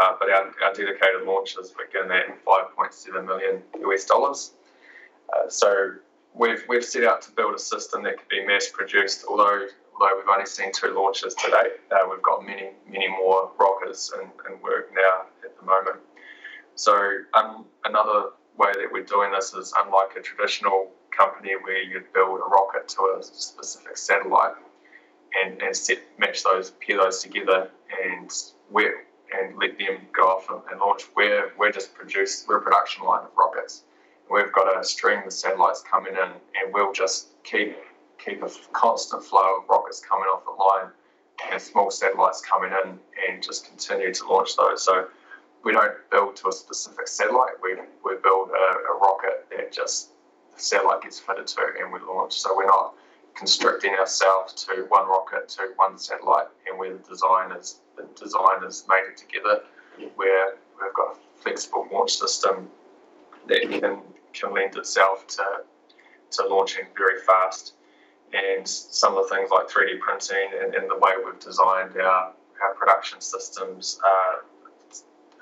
Uh, 0.00 0.14
but 0.20 0.28
our, 0.28 0.52
our 0.62 0.74
dedicated 0.74 1.22
launches 1.26 1.72
begin 1.72 2.10
at 2.10 2.44
5.7 2.44 3.24
million 3.24 3.62
US 3.80 4.04
dollars. 4.04 4.52
Uh, 5.32 5.48
so 5.48 5.92
we've, 6.34 6.62
we've 6.68 6.84
set 6.84 7.04
out 7.04 7.22
to 7.22 7.30
build 7.32 7.54
a 7.54 7.58
system 7.58 8.02
that 8.02 8.18
can 8.18 8.26
be 8.28 8.46
mass 8.46 8.68
produced, 8.68 9.24
although 9.28 9.66
although 9.98 10.14
we've 10.18 10.28
only 10.28 10.44
seen 10.44 10.70
two 10.72 10.92
launches 10.94 11.34
to 11.34 11.50
date, 11.50 11.72
uh, 11.90 12.06
we've 12.10 12.20
got 12.20 12.44
many, 12.44 12.68
many 12.86 13.08
more 13.08 13.50
rockets 13.58 14.12
in, 14.12 14.28
in 14.52 14.60
work 14.60 14.90
now 14.94 15.22
the 15.60 15.66
moment. 15.66 15.98
So 16.74 16.94
um, 17.34 17.64
another 17.84 18.30
way 18.58 18.72
that 18.72 18.88
we're 18.92 19.04
doing 19.04 19.32
this 19.32 19.54
is 19.54 19.72
unlike 19.82 20.16
a 20.16 20.20
traditional 20.20 20.90
company 21.16 21.52
where 21.62 21.82
you'd 21.82 22.12
build 22.12 22.40
a 22.40 22.48
rocket 22.48 22.88
to 22.88 23.16
a 23.18 23.22
specific 23.22 23.96
satellite 23.96 24.52
and, 25.42 25.60
and 25.62 25.76
set, 25.76 25.98
match 26.18 26.42
those, 26.44 26.70
pair 26.70 26.98
those 26.98 27.22
together 27.22 27.70
and 28.04 28.30
and 29.34 29.58
let 29.58 29.78
them 29.78 29.98
go 30.12 30.22
off 30.22 30.48
and, 30.50 30.60
and 30.70 30.80
launch. 30.80 31.04
We're, 31.16 31.52
we're 31.58 31.72
just 31.72 31.94
produce, 31.94 32.44
we're 32.48 32.58
a 32.58 32.62
production 32.62 33.04
line 33.04 33.24
of 33.24 33.30
rockets. 33.36 33.82
We've 34.30 34.52
got 34.52 34.78
a 34.78 34.84
stream 34.84 35.20
of 35.26 35.32
satellites 35.32 35.82
coming 35.88 36.12
in 36.12 36.18
and 36.18 36.72
we'll 36.72 36.92
just 36.92 37.28
keep 37.44 37.76
keep 38.18 38.42
a 38.42 38.50
constant 38.72 39.22
flow 39.22 39.58
of 39.60 39.68
rockets 39.68 40.00
coming 40.00 40.24
off 40.24 40.44
the 40.44 40.50
line 40.50 40.90
and 41.52 41.60
small 41.60 41.90
satellites 41.90 42.40
coming 42.40 42.70
in 42.84 42.98
and 43.28 43.42
just 43.42 43.66
continue 43.66 44.12
to 44.12 44.26
launch 44.26 44.56
those. 44.56 44.82
So 44.82 45.06
we 45.66 45.72
don't 45.72 45.96
build 46.12 46.36
to 46.36 46.48
a 46.48 46.52
specific 46.52 47.08
satellite. 47.08 47.54
We, 47.60 47.74
we 48.04 48.14
build 48.22 48.50
a, 48.50 48.92
a 48.92 48.98
rocket 49.02 49.46
that 49.50 49.72
just 49.72 50.10
the 50.54 50.62
satellite 50.62 51.02
gets 51.02 51.18
fitted 51.18 51.48
to 51.48 51.60
and 51.80 51.92
we 51.92 51.98
launch. 52.06 52.34
So 52.34 52.56
we're 52.56 52.66
not 52.66 52.94
constricting 53.34 53.92
ourselves 53.94 54.52
to 54.64 54.86
one 54.88 55.08
rocket 55.08 55.48
to 55.48 55.72
one 55.74 55.98
satellite 55.98 56.46
and 56.68 56.78
where 56.78 56.96
the 56.96 57.02
design 57.08 57.50
is 57.50 57.80
the 57.96 58.06
design 58.14 58.62
is 58.64 58.84
made 58.88 59.02
it 59.10 59.16
together 59.16 59.62
where 60.14 60.54
we've 60.80 60.94
got 60.94 61.16
a 61.16 61.42
flexible 61.42 61.86
launch 61.92 62.16
system 62.16 62.68
that 63.48 63.62
can 63.62 63.98
can 64.32 64.54
lend 64.54 64.76
itself 64.76 65.26
to 65.26 65.44
to 66.30 66.46
launching 66.46 66.84
very 66.96 67.20
fast 67.22 67.74
and 68.32 68.66
some 68.66 69.16
of 69.16 69.28
the 69.28 69.34
things 69.34 69.50
like 69.50 69.68
3D 69.68 69.98
printing 69.98 70.48
and, 70.62 70.74
and 70.76 70.88
the 70.88 70.96
way 70.96 71.12
we've 71.24 71.40
designed 71.40 71.96
our, 71.96 72.32
our 72.62 72.74
production 72.78 73.20
systems 73.20 74.00
uh, 74.04 74.45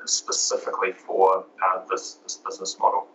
specifically 0.07 0.93
for 0.93 1.45
uh, 1.65 1.83
this, 1.91 2.15
this 2.23 2.37
business 2.37 2.77
model. 2.79 3.07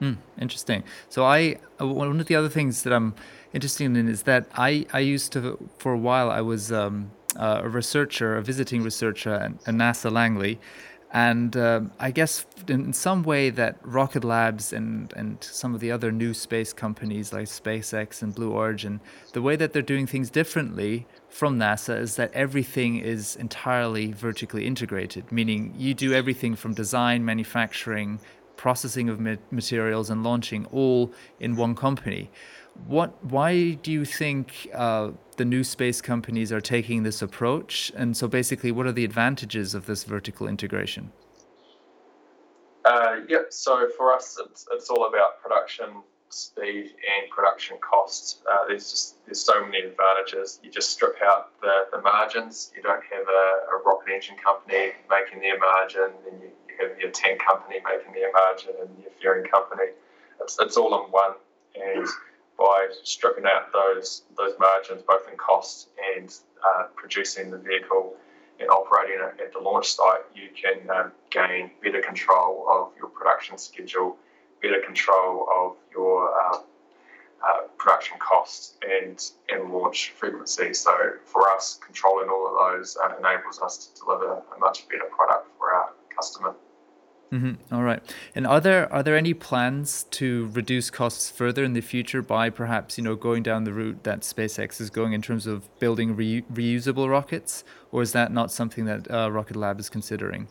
Hmm, 0.00 0.14
interesting. 0.40 0.82
So 1.08 1.24
I 1.24 1.56
uh, 1.80 1.86
one 1.86 2.20
of 2.20 2.26
the 2.26 2.34
other 2.34 2.48
things 2.48 2.82
that 2.82 2.92
I'm 2.92 3.14
interested 3.52 3.84
in 3.84 4.08
is 4.08 4.24
that 4.24 4.46
I 4.54 4.86
I 4.92 4.98
used 4.98 5.32
to 5.32 5.58
for 5.78 5.92
a 5.92 5.98
while 5.98 6.30
I 6.30 6.40
was 6.40 6.72
um, 6.72 7.12
a 7.36 7.68
researcher, 7.68 8.36
a 8.36 8.42
visiting 8.42 8.82
researcher 8.82 9.34
at 9.34 9.64
NASA 9.64 10.10
Langley, 10.10 10.60
and 11.14 11.56
um, 11.56 11.92
I 12.00 12.10
guess 12.10 12.44
in 12.66 12.92
some 12.92 13.22
way 13.22 13.48
that 13.50 13.78
Rocket 13.82 14.24
Labs 14.24 14.72
and, 14.72 15.12
and 15.12 15.38
some 15.44 15.72
of 15.72 15.80
the 15.80 15.92
other 15.92 16.10
new 16.10 16.34
space 16.34 16.72
companies 16.72 17.32
like 17.32 17.46
SpaceX 17.46 18.20
and 18.20 18.34
Blue 18.34 18.50
Origin, 18.50 19.00
the 19.32 19.40
way 19.40 19.54
that 19.54 19.72
they're 19.72 19.80
doing 19.80 20.08
things 20.08 20.28
differently 20.28 21.06
from 21.28 21.56
NASA 21.56 22.00
is 22.00 22.16
that 22.16 22.32
everything 22.34 22.96
is 22.96 23.36
entirely 23.36 24.10
vertically 24.10 24.66
integrated, 24.66 25.30
meaning 25.30 25.72
you 25.78 25.94
do 25.94 26.12
everything 26.12 26.56
from 26.56 26.74
design, 26.74 27.24
manufacturing, 27.24 28.18
processing 28.56 29.08
of 29.08 29.20
materials, 29.52 30.10
and 30.10 30.24
launching 30.24 30.66
all 30.72 31.12
in 31.38 31.54
one 31.54 31.76
company. 31.76 32.28
What? 32.86 33.24
Why 33.24 33.72
do 33.72 33.92
you 33.92 34.04
think 34.04 34.68
uh, 34.74 35.10
the 35.36 35.44
new 35.44 35.64
space 35.64 36.00
companies 36.00 36.52
are 36.52 36.60
taking 36.60 37.02
this 37.02 37.22
approach? 37.22 37.92
And 37.96 38.16
so, 38.16 38.28
basically, 38.28 38.72
what 38.72 38.86
are 38.86 38.92
the 38.92 39.04
advantages 39.04 39.74
of 39.74 39.86
this 39.86 40.04
vertical 40.04 40.46
integration? 40.46 41.12
Uh, 42.84 43.20
yeah, 43.28 43.38
so 43.48 43.88
for 43.96 44.12
us, 44.12 44.38
it's, 44.44 44.66
it's 44.70 44.90
all 44.90 45.08
about 45.08 45.40
production 45.40 46.02
speed 46.28 46.86
and 46.86 47.30
production 47.30 47.76
costs. 47.80 48.42
Uh, 48.50 48.66
there's 48.68 48.90
just 48.90 49.24
there's 49.24 49.40
so 49.40 49.64
many 49.64 49.80
advantages. 49.80 50.60
You 50.62 50.70
just 50.70 50.90
strip 50.90 51.16
out 51.24 51.58
the, 51.60 51.86
the 51.92 52.02
margins. 52.02 52.72
You 52.76 52.82
don't 52.82 53.02
have 53.10 53.26
a, 53.28 53.76
a 53.76 53.82
rocket 53.86 54.12
engine 54.12 54.36
company 54.36 54.92
making 55.08 55.40
their 55.40 55.58
margin, 55.58 56.10
and 56.30 56.42
you, 56.42 56.48
you 56.68 56.88
have 56.88 56.98
your 56.98 57.10
tank 57.10 57.40
company 57.40 57.76
making 57.84 58.12
their 58.12 58.32
margin, 58.32 58.72
and 58.80 58.90
your 59.00 59.12
fairing 59.22 59.48
company. 59.50 59.92
It's, 60.40 60.58
it's 60.60 60.76
all 60.76 61.04
in 61.04 61.10
one, 61.10 61.34
and 61.76 62.06
by 62.58 62.88
stripping 63.02 63.44
out 63.44 63.72
those 63.72 64.22
those 64.36 64.54
margins, 64.58 65.02
both 65.02 65.28
in 65.30 65.36
cost 65.36 65.88
and 66.16 66.34
uh, 66.64 66.84
producing 66.94 67.50
the 67.50 67.58
vehicle 67.58 68.14
and 68.60 68.68
operating 68.70 69.18
it 69.20 69.40
at 69.40 69.52
the 69.52 69.58
launch 69.58 69.92
site, 69.92 70.22
you 70.34 70.48
can 70.54 70.88
um, 70.90 71.12
gain 71.30 71.70
better 71.82 72.00
control 72.00 72.64
of 72.70 72.92
your 72.96 73.08
production 73.08 73.58
schedule, 73.58 74.16
better 74.62 74.80
control 74.80 75.48
of 75.54 75.76
your 75.92 76.30
uh, 76.40 76.58
uh, 77.44 77.60
production 77.76 78.16
costs 78.18 78.74
and 78.82 79.32
and 79.50 79.72
launch 79.72 80.10
frequency. 80.16 80.72
So 80.72 80.92
for 81.24 81.50
us, 81.50 81.78
controlling 81.84 82.28
all 82.28 82.46
of 82.48 82.78
those 82.78 82.96
uh, 82.96 83.16
enables 83.18 83.60
us 83.60 83.88
to 83.88 84.00
deliver 84.00 84.42
a 84.56 84.58
much 84.60 84.88
better 84.88 85.08
product 85.10 85.48
for 85.58 85.74
our 85.74 85.90
customer. 86.14 86.54
Mm-hmm. 87.34 87.74
All 87.74 87.82
right. 87.82 88.00
And 88.36 88.46
are 88.46 88.60
there 88.60 88.92
are 88.92 89.02
there 89.02 89.16
any 89.16 89.34
plans 89.34 90.04
to 90.12 90.48
reduce 90.52 90.88
costs 90.88 91.32
further 91.32 91.64
in 91.64 91.72
the 91.72 91.80
future 91.80 92.22
by 92.22 92.48
perhaps 92.48 92.96
you 92.96 93.02
know 93.02 93.16
going 93.16 93.42
down 93.42 93.64
the 93.64 93.72
route 93.72 94.04
that 94.04 94.20
SpaceX 94.20 94.80
is 94.80 94.88
going 94.88 95.14
in 95.14 95.20
terms 95.20 95.48
of 95.48 95.68
building 95.80 96.14
re- 96.14 96.42
reusable 96.42 97.10
rockets, 97.10 97.64
or 97.90 98.02
is 98.02 98.12
that 98.12 98.30
not 98.30 98.52
something 98.52 98.84
that 98.84 99.10
uh, 99.10 99.32
Rocket 99.32 99.56
Lab 99.56 99.80
is 99.80 99.90
considering? 99.90 100.46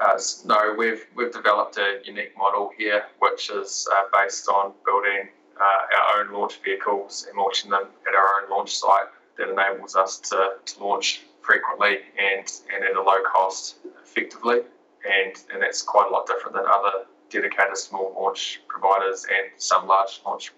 Uh, 0.00 0.18
no, 0.46 0.74
we've 0.78 1.04
we've 1.14 1.32
developed 1.32 1.76
a 1.76 2.00
unique 2.04 2.32
model 2.38 2.70
here, 2.78 3.04
which 3.18 3.50
is 3.50 3.86
uh, 3.94 4.04
based 4.14 4.48
on 4.48 4.72
building 4.86 5.28
uh, 5.60 5.98
our 5.98 6.22
own 6.22 6.32
launch 6.32 6.58
vehicles 6.64 7.26
and 7.28 7.36
launching 7.36 7.70
them 7.70 7.84
at 8.08 8.14
our 8.14 8.42
own 8.42 8.50
launch 8.50 8.74
site. 8.74 9.08
That 9.36 9.50
enables 9.50 9.96
us 9.96 10.20
to, 10.30 10.52
to 10.64 10.84
launch 10.84 11.22
frequently 11.42 11.98
and, 12.16 12.50
and 12.72 12.84
at 12.84 12.94
a 12.94 13.02
low 13.02 13.18
cost 13.24 13.78
effectively 14.04 14.60
and, 15.04 15.34
and 15.52 15.62
that's 15.62 15.82
quite 15.82 16.08
a 16.08 16.12
lot 16.12 16.26
different 16.26 16.56
than 16.56 16.64
other 16.66 17.04
dedicated 17.30 17.76
small 17.76 18.14
launch 18.18 18.60
providers 18.68 19.26
and 19.28 19.50
some 19.56 19.86
large 19.86 20.20
launch 20.24 20.52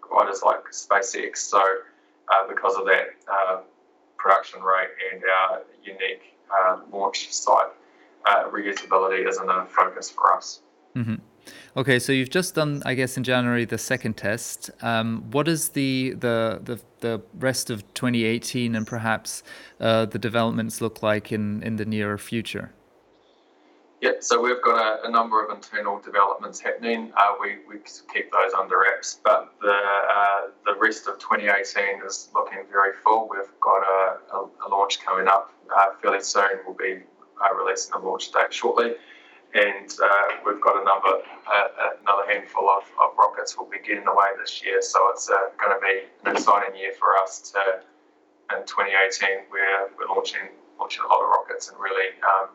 providers 0.00 0.42
like 0.44 0.64
SpaceX. 0.72 1.38
So, 1.38 1.60
uh, 1.60 2.48
because 2.48 2.76
of 2.76 2.86
that 2.86 3.08
uh, 3.30 3.60
production 4.16 4.62
rate 4.62 4.90
and 5.12 5.22
our 5.24 5.62
unique 5.82 6.36
uh, 6.50 6.80
launch 6.92 7.32
site, 7.32 7.70
uh, 8.26 8.48
reusability 8.50 9.28
isn't 9.28 9.48
a 9.48 9.66
focus 9.66 10.10
for 10.10 10.34
us. 10.34 10.60
Mm-hmm. 10.94 11.16
Okay, 11.76 11.98
so 11.98 12.12
you've 12.12 12.30
just 12.30 12.54
done, 12.54 12.82
I 12.84 12.94
guess, 12.94 13.16
in 13.16 13.24
January 13.24 13.64
the 13.64 13.78
second 13.78 14.16
test. 14.16 14.70
Um, 14.82 15.24
what 15.30 15.48
is 15.48 15.70
the, 15.70 16.10
the 16.10 16.60
the 16.62 16.80
the 17.00 17.22
rest 17.38 17.70
of 17.70 17.82
2018 17.94 18.74
and 18.74 18.86
perhaps 18.86 19.42
uh, 19.80 20.04
the 20.06 20.18
developments 20.18 20.80
look 20.80 21.02
like 21.02 21.32
in 21.32 21.62
in 21.62 21.76
the 21.76 21.84
near 21.84 22.18
future? 22.18 22.72
Yeah, 24.00 24.12
so 24.20 24.40
we've 24.40 24.62
got 24.62 24.78
a, 24.80 25.06
a 25.06 25.10
number 25.10 25.44
of 25.44 25.54
internal 25.54 26.00
developments 26.00 26.58
happening. 26.58 27.12
Uh, 27.18 27.34
we, 27.38 27.58
we 27.68 27.76
keep 28.12 28.32
those 28.32 28.54
under 28.58 28.78
wraps, 28.78 29.20
but 29.22 29.52
the 29.60 29.76
uh, 29.76 30.40
the 30.64 30.74
rest 30.80 31.06
of 31.06 31.18
2018 31.18 32.00
is 32.06 32.30
looking 32.34 32.60
very 32.72 32.94
full. 33.04 33.28
We've 33.30 33.52
got 33.60 33.82
a, 33.82 34.36
a, 34.36 34.48
a 34.66 34.68
launch 34.70 35.04
coming 35.04 35.28
up 35.28 35.52
uh, 35.76 35.92
fairly 36.00 36.22
soon. 36.22 36.64
We'll 36.66 36.76
be 36.76 37.02
uh, 37.44 37.54
releasing 37.54 37.92
a 37.92 37.98
launch 37.98 38.32
date 38.32 38.54
shortly, 38.54 38.94
and 39.52 39.90
uh, 40.02 40.36
we've 40.46 40.62
got 40.62 40.80
a 40.80 40.84
number, 40.84 41.20
uh, 41.52 41.68
another 42.00 42.24
handful 42.26 42.70
of, 42.70 42.84
of 43.04 43.14
rockets 43.18 43.58
will 43.58 43.68
be 43.68 43.80
getting 43.86 44.06
away 44.06 44.28
this 44.40 44.64
year. 44.64 44.80
So 44.80 45.10
it's 45.10 45.28
going 45.28 45.76
to 45.76 45.80
be 45.82 46.08
an 46.24 46.36
exciting 46.36 46.74
year 46.74 46.94
for 46.98 47.18
us 47.18 47.52
to 47.52 47.82
in 48.56 48.64
2018. 48.64 49.44
We're 49.52 49.90
we're 49.98 50.08
launching 50.08 50.48
launching 50.78 51.04
a 51.04 51.08
lot 51.08 51.20
of 51.20 51.28
rockets 51.28 51.68
and 51.68 51.78
really 51.78 52.16
um, 52.24 52.48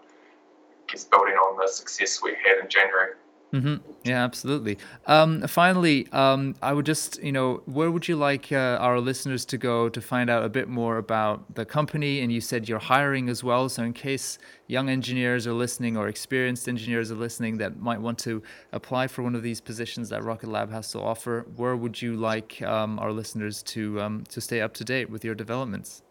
is 0.96 1.06
building 1.06 1.36
on 1.36 1.58
the 1.58 1.68
success 1.68 2.22
we 2.24 2.32
had 2.32 2.64
in 2.64 2.70
January. 2.70 3.14
Mm-hmm. 3.56 3.90
Yeah, 4.04 4.24
absolutely. 4.24 4.78
Um, 5.06 5.48
finally, 5.48 6.12
um, 6.12 6.56
I 6.62 6.74
would 6.74 6.86
just, 6.86 7.24
you 7.24 7.32
know, 7.32 7.62
where 7.66 7.90
would 7.90 8.06
you 8.06 8.18
like 8.18 8.52
uh, 8.52 8.78
our 8.82 9.00
listeners 9.00 9.46
to 9.46 9.58
go 9.58 9.88
to 9.88 10.02
find 10.02 10.30
out 10.30 10.44
a 10.44 10.50
bit 10.50 10.68
more 10.68 10.98
about 10.98 11.56
the 11.56 11.64
company? 11.64 12.20
And 12.20 12.34
you 12.34 12.42
said 12.42 12.68
you're 12.68 12.80
hiring 12.80 13.30
as 13.30 13.46
well. 13.46 13.70
So, 13.70 13.84
in 13.84 13.94
case 13.94 14.40
young 14.68 14.90
engineers 14.90 15.48
are 15.48 15.54
listening 15.54 15.96
or 15.96 16.10
experienced 16.10 16.68
engineers 16.68 17.12
are 17.12 17.16
listening 17.16 17.58
that 17.60 17.80
might 17.80 18.02
want 18.02 18.18
to 18.20 18.44
apply 18.74 19.08
for 19.08 19.24
one 19.24 19.36
of 19.36 19.44
these 19.44 19.62
positions 19.62 20.10
that 20.10 20.24
Rocket 20.24 20.50
Lab 20.50 20.70
has 20.72 20.92
to 20.92 21.00
offer, 21.00 21.46
where 21.56 21.78
would 21.78 22.02
you 22.02 22.18
like 22.18 22.62
um, 22.62 23.00
our 23.00 23.14
listeners 23.14 23.64
to 23.64 24.02
um, 24.02 24.24
to 24.30 24.42
stay 24.42 24.60
up 24.60 24.74
to 24.74 24.84
date 24.84 25.10
with 25.10 25.24
your 25.24 25.36
developments? 25.36 26.02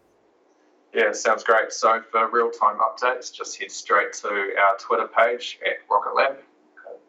Yeah, 0.94 1.12
sounds 1.12 1.42
great. 1.42 1.72
So, 1.72 2.02
for 2.12 2.30
real 2.30 2.50
time 2.50 2.76
updates, 2.78 3.34
just 3.34 3.58
head 3.60 3.70
straight 3.70 4.12
to 4.14 4.28
our 4.28 4.76
Twitter 4.78 5.08
page 5.08 5.58
at 5.66 5.78
Rocket 5.90 6.14
Lab 6.14 6.36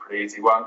pretty 0.05 0.23
easy 0.23 0.41
one. 0.41 0.65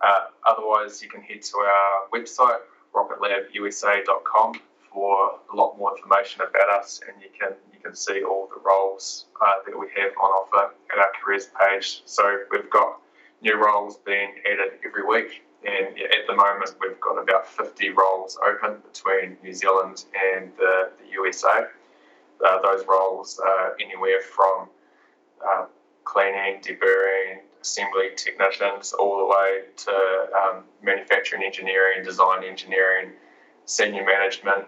Uh, 0.00 0.26
otherwise, 0.46 1.02
you 1.02 1.08
can 1.08 1.22
head 1.22 1.42
to 1.42 1.58
our 1.58 2.08
website, 2.12 2.58
rocketlabusa.com, 2.94 4.54
for 4.92 5.40
a 5.52 5.56
lot 5.56 5.76
more 5.78 5.96
information 5.96 6.42
about 6.42 6.68
us, 6.80 7.00
and 7.08 7.20
you 7.22 7.28
can 7.38 7.54
you 7.72 7.80
can 7.80 7.94
see 7.94 8.22
all 8.22 8.48
the 8.54 8.60
roles 8.60 9.26
uh, 9.40 9.54
that 9.66 9.78
we 9.78 9.86
have 9.96 10.12
on 10.20 10.30
offer 10.30 10.74
at 10.92 10.98
our 10.98 11.12
careers 11.22 11.48
page. 11.60 12.02
So 12.04 12.40
we've 12.50 12.70
got 12.70 13.00
new 13.42 13.56
roles 13.56 13.96
being 13.98 14.34
added 14.50 14.78
every 14.86 15.04
week, 15.04 15.44
and 15.66 15.86
at 15.86 16.26
the 16.28 16.34
moment 16.34 16.74
we've 16.80 17.00
got 17.00 17.20
about 17.20 17.48
50 17.48 17.90
roles 17.90 18.38
open 18.46 18.78
between 18.92 19.36
New 19.42 19.52
Zealand 19.52 20.04
and 20.32 20.50
the, 20.58 20.90
the 20.98 21.10
USA. 21.12 21.66
Uh, 22.44 22.60
those 22.60 22.84
roles 22.86 23.40
anywhere 23.80 24.20
from 24.20 24.68
uh, 25.46 25.66
cleaning, 26.04 26.60
deburring, 26.60 27.40
assembly 27.60 28.10
technicians, 28.16 28.92
all 28.92 29.18
the 29.18 29.24
way 29.24 29.62
to 29.76 30.26
um, 30.42 30.64
manufacturing 30.82 31.42
engineering, 31.42 32.04
design 32.04 32.44
engineering, 32.44 33.12
senior 33.64 34.04
management. 34.04 34.66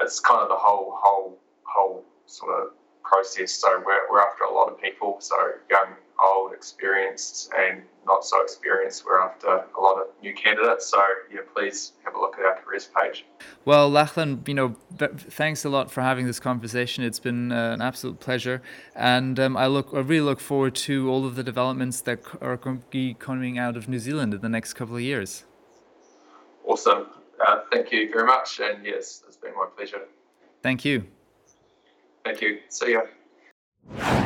It's 0.00 0.20
kind 0.20 0.40
of 0.40 0.48
the 0.48 0.56
whole 0.56 0.96
whole 0.96 1.38
whole 1.64 2.04
sort 2.26 2.62
of 2.62 2.68
process. 3.02 3.52
So 3.52 3.82
we're, 3.84 4.10
we're 4.10 4.20
after 4.20 4.44
a 4.44 4.54
lot 4.54 4.68
of 4.70 4.80
people. 4.80 5.16
So 5.20 5.36
young, 5.70 5.94
old, 6.24 6.52
experienced, 6.52 7.50
and 7.58 7.82
not 8.06 8.24
so 8.24 8.40
experienced. 8.42 9.04
We're 9.04 9.20
after 9.20 9.48
a 9.48 9.80
lot 9.80 9.98
of 9.98 10.06
new 10.22 10.34
candidates. 10.34 10.86
So 10.86 10.98
yeah, 11.32 11.40
please 11.54 11.92
have 12.04 12.14
a 12.14 12.18
look 12.18 12.38
at 12.38 12.44
our 12.44 12.56
careers 12.56 12.88
page. 12.96 13.24
Well, 13.64 13.90
Lachlan, 13.90 14.42
you 14.46 14.54
know, 14.54 14.76
thanks 14.98 15.64
a 15.64 15.68
lot 15.68 15.90
for 15.90 16.02
having 16.02 16.26
this 16.26 16.40
conversation. 16.40 17.04
It's 17.04 17.18
been 17.18 17.52
uh, 17.52 17.72
an 17.72 17.82
absolute 17.82 18.20
pleasure, 18.20 18.62
and 18.94 19.38
um, 19.40 19.56
I 19.56 19.66
look, 19.66 19.90
I 19.92 19.98
really 19.98 20.24
look 20.24 20.40
forward 20.40 20.74
to 20.76 21.10
all 21.10 21.26
of 21.26 21.34
the 21.36 21.42
developments 21.42 22.00
that 22.02 22.20
are 22.40 22.56
going 22.56 22.78
to 22.78 22.86
be 22.90 23.14
coming 23.14 23.58
out 23.58 23.76
of 23.76 23.88
New 23.88 23.98
Zealand 23.98 24.34
in 24.34 24.40
the 24.40 24.48
next 24.48 24.74
couple 24.74 24.96
of 24.96 25.02
years. 25.02 25.44
Awesome. 26.64 27.06
Uh, 27.46 27.60
thank 27.70 27.92
you 27.92 28.10
very 28.10 28.26
much, 28.26 28.60
and 28.60 28.84
yes, 28.84 29.22
it's 29.26 29.36
been 29.36 29.54
my 29.54 29.66
pleasure. 29.76 30.02
Thank 30.62 30.84
you. 30.84 31.06
Thank 32.24 32.40
you. 32.40 32.58
See 32.68 32.92
ya. 32.92 34.22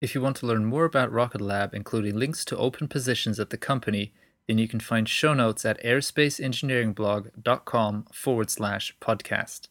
If 0.00 0.14
you 0.14 0.22
want 0.22 0.36
to 0.36 0.46
learn 0.46 0.64
more 0.64 0.86
about 0.86 1.12
Rocket 1.12 1.42
Lab, 1.42 1.74
including 1.74 2.16
links 2.16 2.42
to 2.46 2.56
open 2.56 2.88
positions 2.88 3.38
at 3.38 3.50
the 3.50 3.58
company, 3.58 4.14
then 4.48 4.56
you 4.56 4.66
can 4.66 4.80
find 4.80 5.06
show 5.06 5.34
notes 5.34 5.66
at 5.66 5.84
aerospaceengineeringblog.com 5.84 8.06
forward 8.10 8.48
slash 8.48 8.96
podcast. 8.98 9.68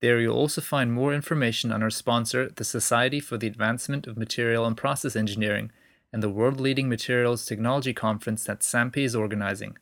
There 0.00 0.20
you'll 0.20 0.36
also 0.36 0.62
find 0.62 0.90
more 0.90 1.12
information 1.12 1.70
on 1.70 1.82
our 1.82 1.90
sponsor, 1.90 2.48
the 2.48 2.64
Society 2.64 3.20
for 3.20 3.36
the 3.36 3.46
Advancement 3.46 4.06
of 4.06 4.16
Material 4.16 4.64
and 4.64 4.74
Process 4.74 5.14
Engineering, 5.14 5.70
and 6.14 6.22
the 6.22 6.30
world 6.30 6.60
leading 6.60 6.88
materials 6.88 7.44
technology 7.44 7.92
conference 7.92 8.44
that 8.44 8.62
SAMPE 8.62 8.96
is 8.96 9.14
organizing. 9.14 9.76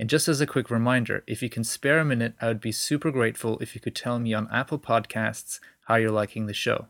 And 0.00 0.10
just 0.10 0.26
as 0.26 0.40
a 0.40 0.46
quick 0.46 0.70
reminder, 0.70 1.22
if 1.28 1.40
you 1.40 1.48
can 1.48 1.62
spare 1.62 2.00
a 2.00 2.04
minute, 2.04 2.34
I 2.40 2.48
would 2.48 2.60
be 2.60 2.72
super 2.72 3.12
grateful 3.12 3.58
if 3.60 3.76
you 3.76 3.80
could 3.80 3.94
tell 3.94 4.18
me 4.18 4.34
on 4.34 4.48
Apple 4.50 4.80
Podcasts 4.80 5.60
how 5.86 5.94
you're 5.94 6.10
liking 6.10 6.46
the 6.46 6.54
show. 6.54 6.88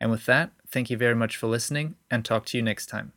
And 0.00 0.10
with 0.10 0.24
that, 0.26 0.52
thank 0.72 0.90
you 0.90 0.96
very 0.96 1.14
much 1.14 1.36
for 1.36 1.46
listening 1.46 1.96
and 2.10 2.24
talk 2.24 2.46
to 2.46 2.56
you 2.56 2.62
next 2.62 2.86
time. 2.86 3.12